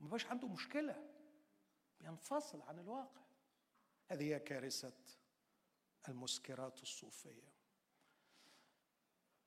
[0.00, 1.08] ما بقاش عنده مشكلة.
[2.00, 3.22] بينفصل عن الواقع.
[4.08, 4.92] هذه هي كارثة
[6.08, 7.54] المسكرات الصوفية.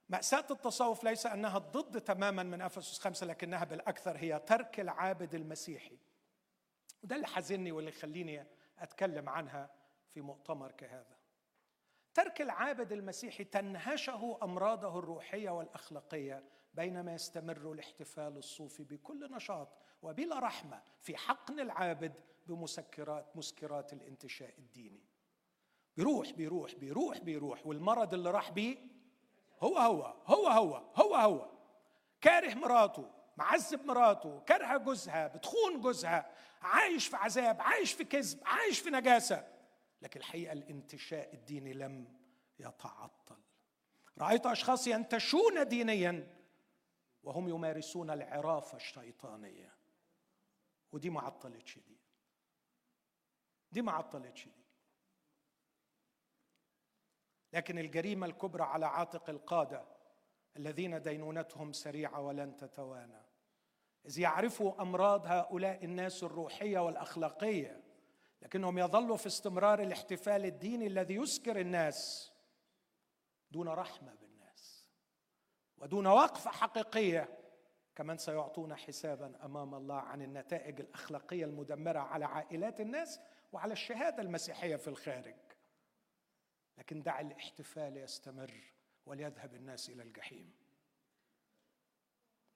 [0.09, 5.97] مأساة التصوف ليس أنها ضد تماما من أفسس خمسة لكنها بالأكثر هي ترك العابد المسيحي.
[7.03, 9.69] وده اللي حزني واللي يخليني أتكلم عنها
[10.09, 11.17] في مؤتمر كهذا.
[12.13, 19.69] ترك العابد المسيحي تنهشه أمراضه الروحية والأخلاقية بينما يستمر الاحتفال الصوفي بكل نشاط
[20.01, 25.03] وبلا رحمة في حقن العابد بمسكرات مسكرات الانتشاء الديني.
[25.97, 28.77] بيروح بيروح بيروح بيروح والمرض اللي راح بيه
[29.61, 31.49] هو هو هو هو هو هو.
[32.21, 36.31] كاره مراته معذب مراته كارهه جوزها بتخون جوزها
[36.61, 39.47] عايش في عذاب عايش في كذب عايش في نجاسة.
[40.01, 42.17] لكن الحقيقة الانتشاء الديني لم
[42.59, 43.37] يتعطل.
[44.17, 46.37] رأيت أشخاص ينتشون دينيا
[47.23, 49.73] وهم يمارسون العرافه الشيطانية.
[50.91, 51.97] ودي ما عطلتش دي
[53.71, 54.67] دي ما عطلتش دي
[57.53, 59.85] لكن الجريمة الكبرى على عاتق القادة
[60.57, 63.26] الذين دينونتهم سريعة ولن تتوانى.
[64.07, 67.81] إذ يعرفوا أمراض هؤلاء الناس الروحية والأخلاقية
[68.41, 72.31] لكنهم يظلوا في استمرار الاحتفال الديني الذي يسكر الناس
[73.51, 74.87] دون رحمة بالناس
[75.77, 77.37] ودون وقفه حقيقية
[77.95, 83.19] كمان سيعطون حسابا أمام الله عن النتائج الأخلاقية المدمرة على عائلات الناس
[83.51, 85.35] وعلى الشهادة المسيحية في الخارج.
[86.77, 88.53] لكن دع الاحتفال يستمر
[89.05, 90.66] وليذهب الناس إلى الجحيم.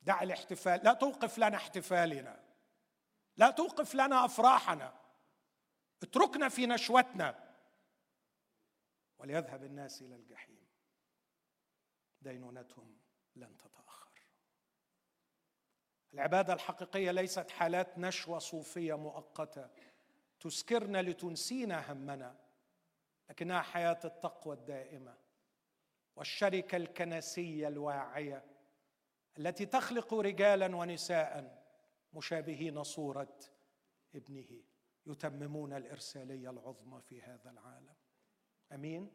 [0.02, 2.44] دع الاحتفال لا توقف لنا احتفالنا.
[3.38, 4.94] لا توقف لنا أفراحنا.
[6.04, 7.56] اتركنا في نشوتنا.
[9.18, 10.68] وليذهب الناس إلى الجحيم.
[12.22, 12.98] دينونتهم
[13.36, 14.12] لن تتأخر.
[16.14, 19.70] العبادة الحقيقية ليست حالات نشوة صوفية مؤقتة.
[20.40, 22.36] تسكرنا لتنسينا همنا
[23.30, 25.18] لكنها حياة التقوى الدائمة.
[26.16, 28.51] والشركة الكنسية الواعية
[29.38, 31.64] التي تخلق رجالا ونساء
[32.14, 33.40] مشابهين صورة
[34.16, 34.64] ابنه
[35.06, 37.96] يتممون الإرسالية العظمى في هذا العالم.
[38.72, 39.12] أمين؟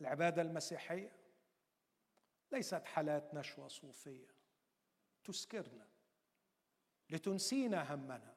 [0.00, 1.12] العبادة المسيحية
[2.52, 4.28] ليست حالات نشوة صوفية.
[5.24, 5.86] تسكرنا
[7.10, 8.34] لتنسينا همنا.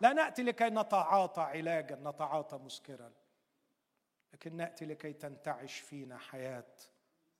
[0.00, 3.12] لا نأتي لكي نتعاطى علاجا نتعاطى مسكرا
[4.32, 6.76] لكن نأتي لكي تنتعش فينا حياة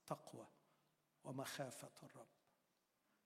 [0.05, 0.47] تقوى.
[1.23, 2.27] ومخافة الرب.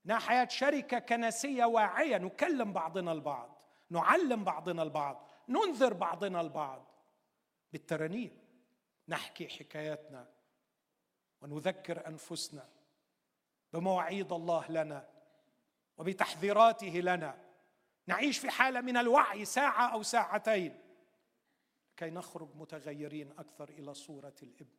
[0.05, 2.17] إنها حياة شركة كنسية واعية.
[2.17, 3.61] نكلم بعضنا البعض.
[3.89, 5.29] نعلم بعضنا البعض.
[5.49, 6.85] ننذر بعضنا البعض.
[7.71, 8.39] بالترانيم
[9.07, 10.27] نحكي حكاياتنا
[11.41, 12.69] ونذكر أنفسنا
[13.73, 15.09] بمواعيد الله لنا
[15.97, 17.45] وبتحذيراته لنا.
[18.07, 20.79] نعيش في حالة من الوعي ساعة أو ساعتين
[21.97, 24.75] كي نخرج متغيرين أكثر إلى صورة الإبن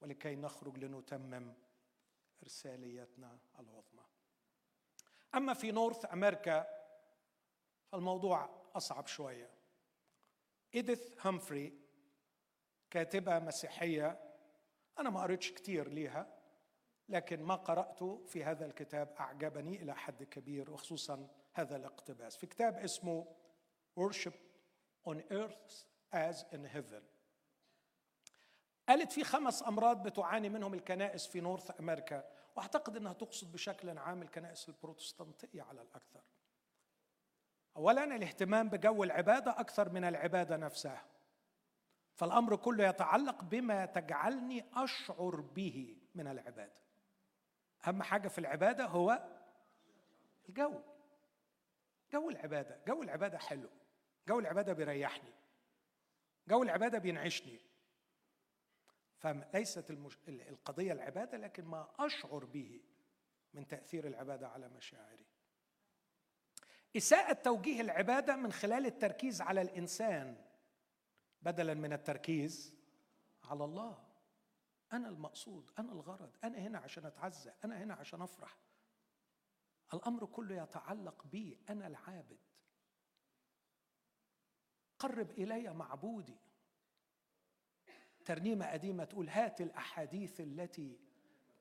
[0.00, 1.54] ولكي نخرج لنتمم
[2.42, 4.04] ارساليتنا العظمى.
[5.34, 6.66] أما في نورث أمريكا
[7.92, 9.50] فالموضوع أصعب شوية.
[10.74, 11.80] إيديث همفري
[12.90, 14.34] كاتبة مسيحية
[14.98, 16.36] أنا ما قريتش كتير ليها
[17.08, 22.36] لكن ما قراته في هذا الكتاب أعجبني إلى حد كبير وخصوصا هذا الاقتباس.
[22.36, 23.36] في كتاب اسمه
[23.98, 24.34] Worship
[25.06, 27.02] on earth as in heaven.
[28.88, 32.24] قالت في خمس أمراض بتعاني منهم الكنائس في نورث أمريكا
[32.56, 36.20] وأعتقد إنها تقصد بشكل عام الكنائس البروتستانتية على الأكثر.
[37.76, 41.06] اولا الاهتمام بجو العبادة أكثر من العبادة نفسها.
[42.14, 46.80] فالأمر كله يتعلق بما تجعلني أشعر به من العبادة.
[47.86, 49.28] أهم حاجة في العبادة هو
[50.48, 50.80] الجو.
[52.12, 53.68] جو العبادة جو العبادة حلو.
[54.28, 55.32] جو العبادة بيريحني.
[56.48, 57.60] جو العبادة بينعشني.
[59.16, 60.18] فليست المش...
[60.28, 62.80] القضية العبادة لكن ما أشعر به
[63.54, 65.26] من تأثير العبادة على مشاعري.
[66.96, 70.44] إساءة توجيه العبادة من خلال التركيز على الإنسان
[71.42, 72.74] بدلا من التركيز
[73.44, 74.06] على الله.
[74.92, 78.58] أنا المقصود أنا الغرض أنا هنا عشان أتعزى أنا هنا عشان أفرح.
[79.94, 82.38] الأمر كله يتعلق بي أنا العابد.
[84.98, 86.38] قرب إلي معبودي.
[88.26, 90.98] ترنيمة قديمة تقول هات الأحاديث التي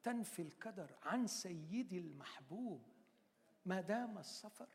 [0.04, 2.88] تنفي الكدر عن سيدي المحبوب.
[3.66, 4.68] ما دام السفر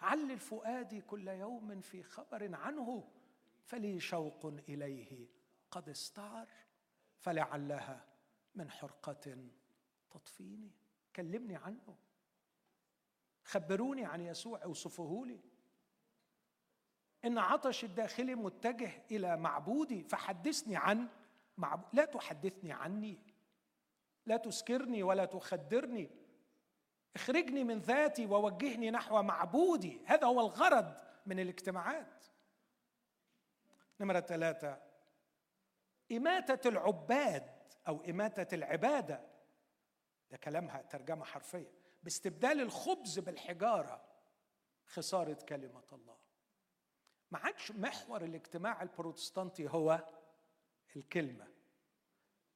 [0.00, 3.08] علل فؤادي كل يوم في خبر عنه
[3.64, 5.26] فلي شوق إليه.
[5.70, 6.48] قد استعر
[7.16, 8.04] فلعلها
[8.54, 9.48] من حرقة
[10.10, 10.70] تطفيني.
[11.16, 11.96] كلمني عنه.
[13.44, 15.40] خبروني عن يسوع اوصفوه لي.
[17.24, 21.08] إن عطش الداخلي متجه إلى معبودي فحدثني عن
[21.58, 23.18] معبود لا تحدثني عني
[24.26, 26.10] لا تسكرني ولا تخدرني.
[27.16, 30.00] اخرجني من ذاتي ووجهني نحو معبودي.
[30.06, 30.94] هذا هو الغرض
[31.26, 32.24] من الاجتماعات.
[34.00, 34.82] نمرة ثلاثة.
[36.12, 39.20] إماتة العباد أو إماتة العبادة.
[40.30, 41.72] ده كلامها ترجمة حرفية.
[42.02, 44.04] باستبدال الخبز بالحجارة
[44.86, 46.16] خسارة كلمة الله.
[47.30, 50.04] ما عادش محور الاجتماع البروتستانتي هو
[50.96, 51.46] الكلمة.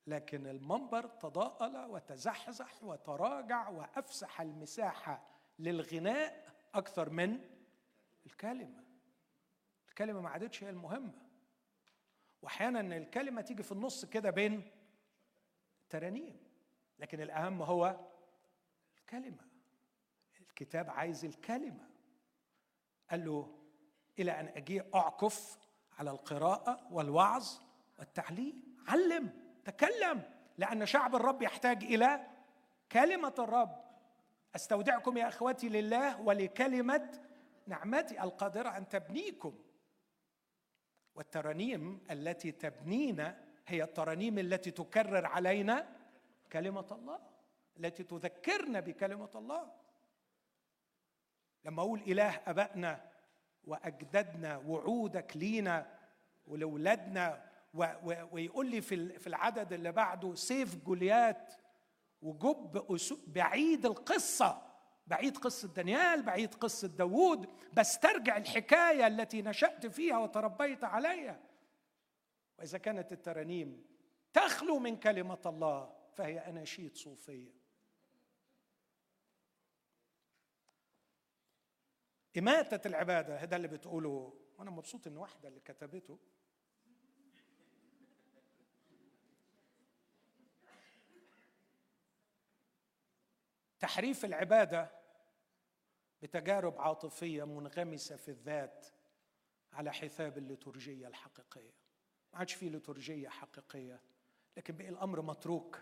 [0.07, 5.26] لكن المنبر تضاءل وتزحزح وتراجع وأفسح المساحة
[5.59, 7.41] للغناء أكثر من
[8.26, 8.85] الكلمة.
[9.89, 11.22] الكلمة ما عادتش هي المهمة.
[12.43, 14.70] وأحيانا الكلمة تيجي في النص كده بين
[15.83, 16.37] الترانيم
[16.99, 18.01] لكن الأهم هو
[18.99, 19.49] الكلمة.
[20.41, 21.89] الكتاب عايز الكلمة.
[23.11, 23.59] قال له
[24.18, 25.59] إلى أن أجيء أعكف
[25.99, 29.30] على القراءة والوعظ والتعليم علم.
[29.64, 30.22] تكلم.
[30.59, 32.26] لأن شعب الرب يحتاج إلى
[32.93, 33.82] كلمة الرب.
[34.57, 37.20] أستودعكم يا اخوتي لله ولكلمة
[37.66, 39.59] نعمتي القادرة أن تبنيكم.
[41.14, 45.97] والترانيم التي تبنينا هي الترانيم التي تكرر علينا
[46.53, 47.20] كلمة الله
[47.76, 49.72] التي تذكرنا بكلمة الله.
[51.64, 53.11] لما أقول إله أبائنا
[53.64, 55.99] وأجدادنا وعودك لينا
[56.47, 57.51] ولولادنا
[58.33, 61.55] ويقول لي في العدد اللي بعده سيف جوليات
[62.23, 62.85] وجب
[63.27, 64.73] بعيد القصة
[65.07, 71.41] بعيد قصة دانيال بعيد قصة داوود بسترجع الحكاية التي نشأت فيها وتربيت عليها.
[72.59, 73.87] وإذا كانت الترانيم
[74.33, 77.53] تخلو من كلمة الله فهي أناشيد صوفية.
[82.39, 84.35] إماتة العبادة هذا اللي بتقوله.
[84.59, 86.18] وأنا مبسوط إن واحدة اللي كتبته
[93.83, 94.91] تحريف العبادة
[96.22, 98.87] بتجارب عاطفية منغمسة في الذات
[99.72, 101.74] على حساب الليتورجية الحقيقية.
[102.33, 104.01] ما عادش في ليتورجية حقيقية
[104.57, 105.80] لكن بقي الأمر متروك.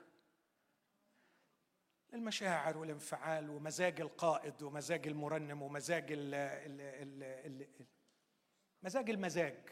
[2.15, 7.87] المشاعر والانفعال ومزاج القائد ومزاج المرنم ومزاج ال ال ال ال
[8.83, 9.69] مزاج المزاج.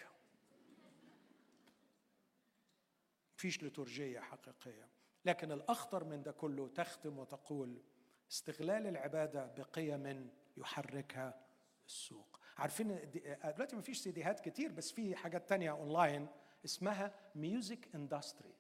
[3.37, 4.89] فيش ليتورجية حقيقية.
[5.25, 7.83] لكن الأخطر من ده كله تختم وتقول
[8.31, 11.47] استغلال العبادة بقيم يحركها
[11.87, 12.41] السوق.
[12.57, 13.11] عارفين
[13.55, 16.29] دلوقتي ما فيش سيديهات كتير بس في حاجات تانية اونلاين
[16.65, 18.55] اسمها music industry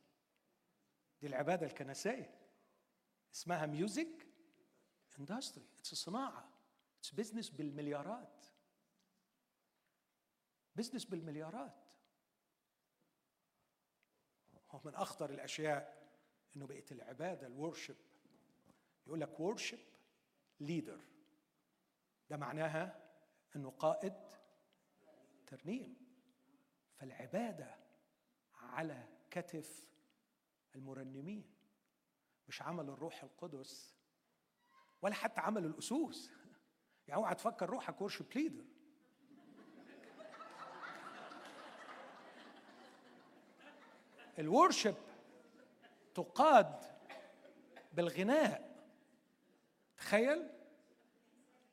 [1.21, 2.39] دي العبادة الكنسية.
[3.35, 4.27] اسمها music
[5.19, 6.53] industry it's صناعة.
[6.99, 8.45] It's business بالمليارات.
[10.77, 11.85] business بالمليارات.
[14.71, 16.09] هو من أخطر الأشياء
[16.57, 17.97] إنه بقت العبادة ال worship
[19.09, 19.81] يقول لك worship
[20.63, 21.01] leader.
[22.31, 23.11] ده معناها
[23.57, 24.15] إنه قائد
[25.47, 25.97] ترنيم.
[26.95, 27.77] فالعبادة
[28.55, 29.89] على كتف
[30.75, 31.55] المرنمين
[32.49, 33.95] مش عمل الروح القدس
[35.03, 36.31] ولا حتى عمل الأسوس.
[37.09, 38.65] يعني اوعى تفكر روحك ورشب ليدر
[44.39, 44.95] الورشب
[46.15, 46.85] تقاد
[47.93, 48.68] بالغناء.
[49.99, 50.49] تخيل؟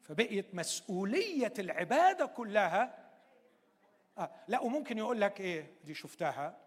[0.01, 3.11] فبقيت مسؤولية العبادة كلها.
[4.17, 6.57] آه لا وممكن يقول لك إيه؟ دي شفتها.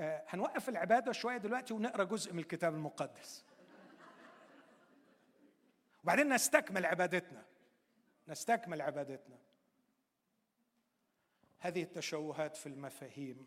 [0.00, 3.44] آه هنوقف العبادة شوية دلوقتي ونقرأ جزء من الكتاب المقدس.
[6.02, 7.44] وبعدين نستكمل عبادتنا.
[8.28, 9.36] نستكمل عبادتنا.
[11.58, 13.46] هذه التشوهات في المفاهيم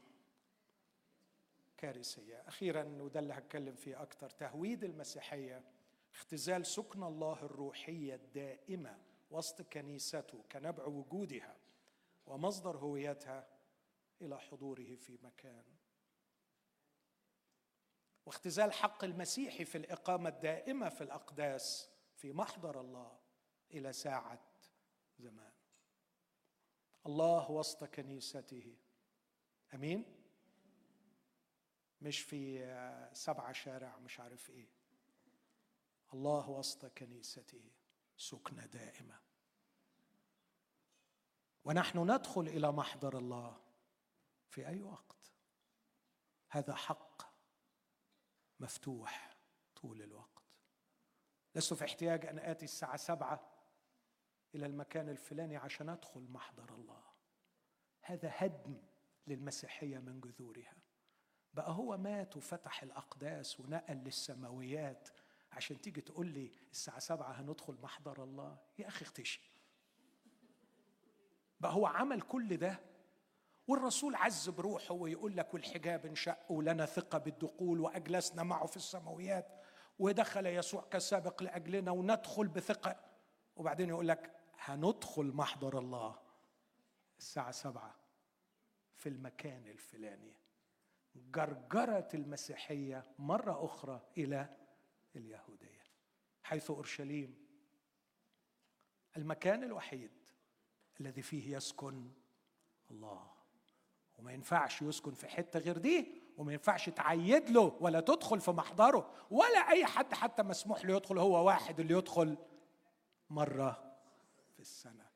[1.77, 2.43] كارثية.
[2.47, 5.63] أخيرا وده اللي هتكلم فيه أكتر تهويد المسيحية.
[6.17, 8.99] اختزال سكن الله الروحية الدائمة
[9.29, 11.57] وسط كنيسته كنبع وجودها
[12.25, 13.47] ومصدر هويتها
[14.21, 15.63] إلى حضوره في مكان.
[18.25, 23.19] واختزال حق المسيح في الإقامة الدائمة في الأقداس في محضر الله
[23.73, 24.43] إلى ساعة
[25.19, 25.53] زمان.
[27.05, 28.77] الله وسط كنيسته.
[29.73, 30.05] أمين؟
[32.01, 32.59] مش في
[33.13, 34.76] سبعة شارع مش عارف إيه.
[36.13, 37.71] الله وسط كنيسته
[38.17, 39.19] سكنة دائمة
[41.65, 43.61] ونحن ندخل إلى محضر الله
[44.49, 45.33] في أي وقت.
[46.49, 47.21] هذا حق
[48.59, 49.37] مفتوح
[49.75, 50.43] طول الوقت.
[51.55, 53.51] لست في احتياج أن آتي الساعة سبعة
[54.55, 57.03] إلى المكان الفلاني عشان أدخل محضر الله.
[58.01, 58.77] هذا هدم
[59.27, 60.75] للمسيحية من جذورها.
[61.53, 65.09] بقى هو مات وفتح الأقداس ونقل للسماويات
[65.57, 69.41] عشان تيجي تقول لي الساعة سبعة هندخل محضر الله؟ يا أخي اختشي.
[71.59, 72.79] بقى هو عمل كل ده
[73.67, 79.61] والرسول عز بروحه ويقول لك والحجاب انشق ولنا ثقة بالدخول وأجلسنا معه في السماويات
[79.99, 82.95] ودخل يسوع كسابق لأجلنا وندخل بثقة.
[83.55, 86.19] وبعدين يقول لك هندخل محضر الله
[87.19, 87.95] الساعة سبعة
[88.95, 90.33] في المكان الفلاني.
[91.15, 94.49] جرجرة المسيحية مرة أخرى إلى
[95.17, 95.83] اليهودية
[96.43, 97.47] حيث أورشليم
[99.17, 100.11] المكان الوحيد
[100.99, 102.11] الذي فيه يسكن
[102.91, 103.31] الله.
[104.17, 109.13] وما ينفعش يسكن في حتة غير دي وما ينفعش تعيد له ولا تدخل في محضره
[109.31, 112.37] ولا أي حد حتى مسموح له يدخل هو واحد اللي يدخل
[113.29, 113.97] مرة
[114.53, 115.09] في السنة.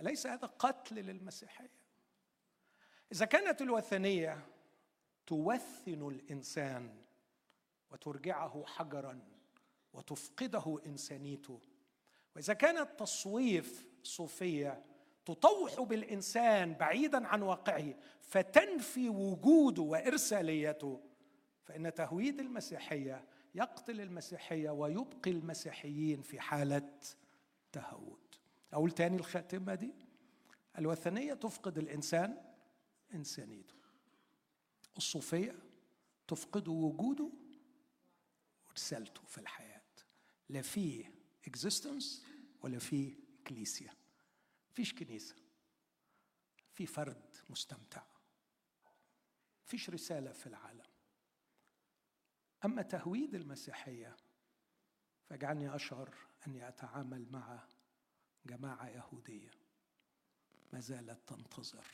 [0.00, 1.82] أليس هذا قتل للمسيحية؟
[3.12, 4.46] إذا كانت الوثنية
[5.26, 7.02] توثن الإنسان
[7.90, 9.31] وترجعه حجرا
[9.92, 11.60] وتفقده إنسانيته.
[12.36, 14.84] وإذا كان التصويف صوفية
[15.24, 21.00] تطوح بالإنسان بعيدا عن واقعه فتنفي وجوده وإرساليته
[21.64, 23.24] فإن تهويد المسيحية
[23.54, 26.90] يقتل المسيحية ويبقي المسيحيين في حالة
[27.72, 28.18] تهود
[28.72, 29.94] أقول تاني الخاتمة دي.
[30.78, 32.36] الوثنية تفقد الإنسان
[33.14, 33.74] إنسانيته.
[34.96, 35.54] الصوفية
[36.28, 37.30] تفقد وجوده
[38.68, 39.81] ورسالته في الحياة.
[40.52, 41.14] لا فيه
[41.46, 42.26] اكزيستنس
[42.62, 43.14] ولا فيه
[43.46, 43.94] كليسيا
[44.72, 45.36] فيش كنيسة.
[46.74, 48.02] في فرد مستمتع.
[49.64, 50.86] فيش رسالة في العالم.
[52.64, 54.16] أما تهويد المسيحية
[55.24, 56.14] فاجعلني أشعر
[56.46, 57.68] أني أتعامل مع
[58.46, 59.50] جماعة يهودية.
[60.72, 61.86] ما زالت تنتظر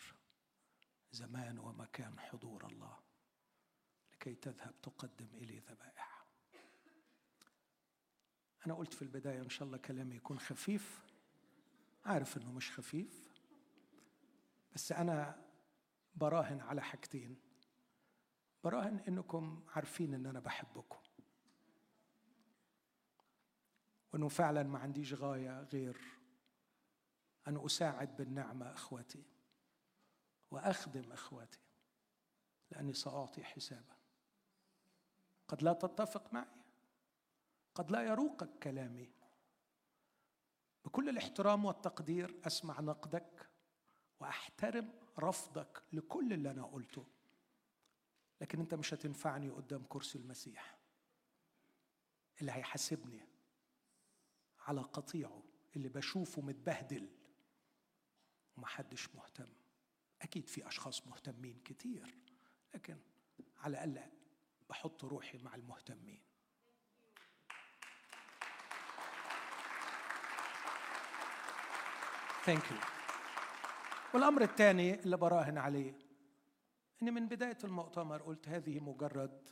[1.12, 2.98] زمان ومكان حضور الله
[4.12, 6.17] لكي تذهب تقدم إلي ذبائح.
[8.66, 11.04] أنا قلت في البداية إن شاء الله كلامي يكون خفيف.
[12.04, 13.28] عارف إنه مش خفيف.
[14.74, 15.44] بس أنا
[16.14, 17.40] براهن على حاجتين.
[18.64, 20.98] براهن إنكم عارفين إن أنا بحبكم.
[24.12, 26.00] وإنه فعلا ما عنديش غاية غير
[27.48, 29.24] أن أساعد بالنعمة اخوتي
[30.50, 31.60] وأخدم اخوتي
[32.70, 33.96] لأني سأعطي حسابا.
[35.48, 36.57] قد لا تتفق معي؟
[37.78, 39.10] قد لا يروقك كلامي.
[40.84, 43.48] بكل الاحترام والتقدير أسمع نقدك
[44.20, 47.06] وأحترم رفضك لكل اللي أنا قلته.
[48.40, 50.78] لكن أنت مش هتنفعني قدام كرسي المسيح.
[52.40, 53.20] اللي هيحاسبني
[54.58, 55.42] على قطيعه
[55.76, 57.08] اللي بشوفه متبهدل.
[58.56, 59.48] ومحدش مهتم.
[60.22, 62.18] أكيد في أشخاص مهتمين كتير
[62.74, 62.98] لكن
[63.58, 64.10] على الأقل
[64.70, 66.27] بحط روحي مع المهتمين.
[72.48, 72.76] ثانك يو
[74.14, 75.98] والأمر الثاني اللي براهن عليه
[77.02, 79.48] إني من بداية المؤتمر قلت هذه مجرد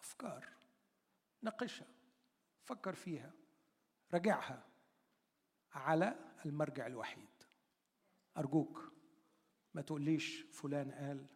[0.00, 0.48] أفكار
[1.42, 1.86] ناقشها
[2.64, 3.32] فكر فيها
[4.14, 4.64] راجعها
[5.72, 6.14] على
[6.46, 7.28] المرجع الوحيد.
[8.36, 8.92] أرجوك
[9.74, 11.26] ما تقوليش فلان قال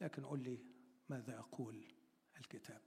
[0.00, 0.64] لكن قل لي
[1.08, 1.94] ماذا يقول
[2.36, 2.82] الكتاب.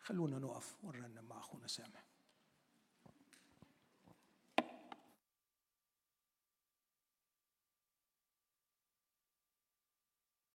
[0.00, 2.13] خلونا نقف ونرنم مع أخونا سامح.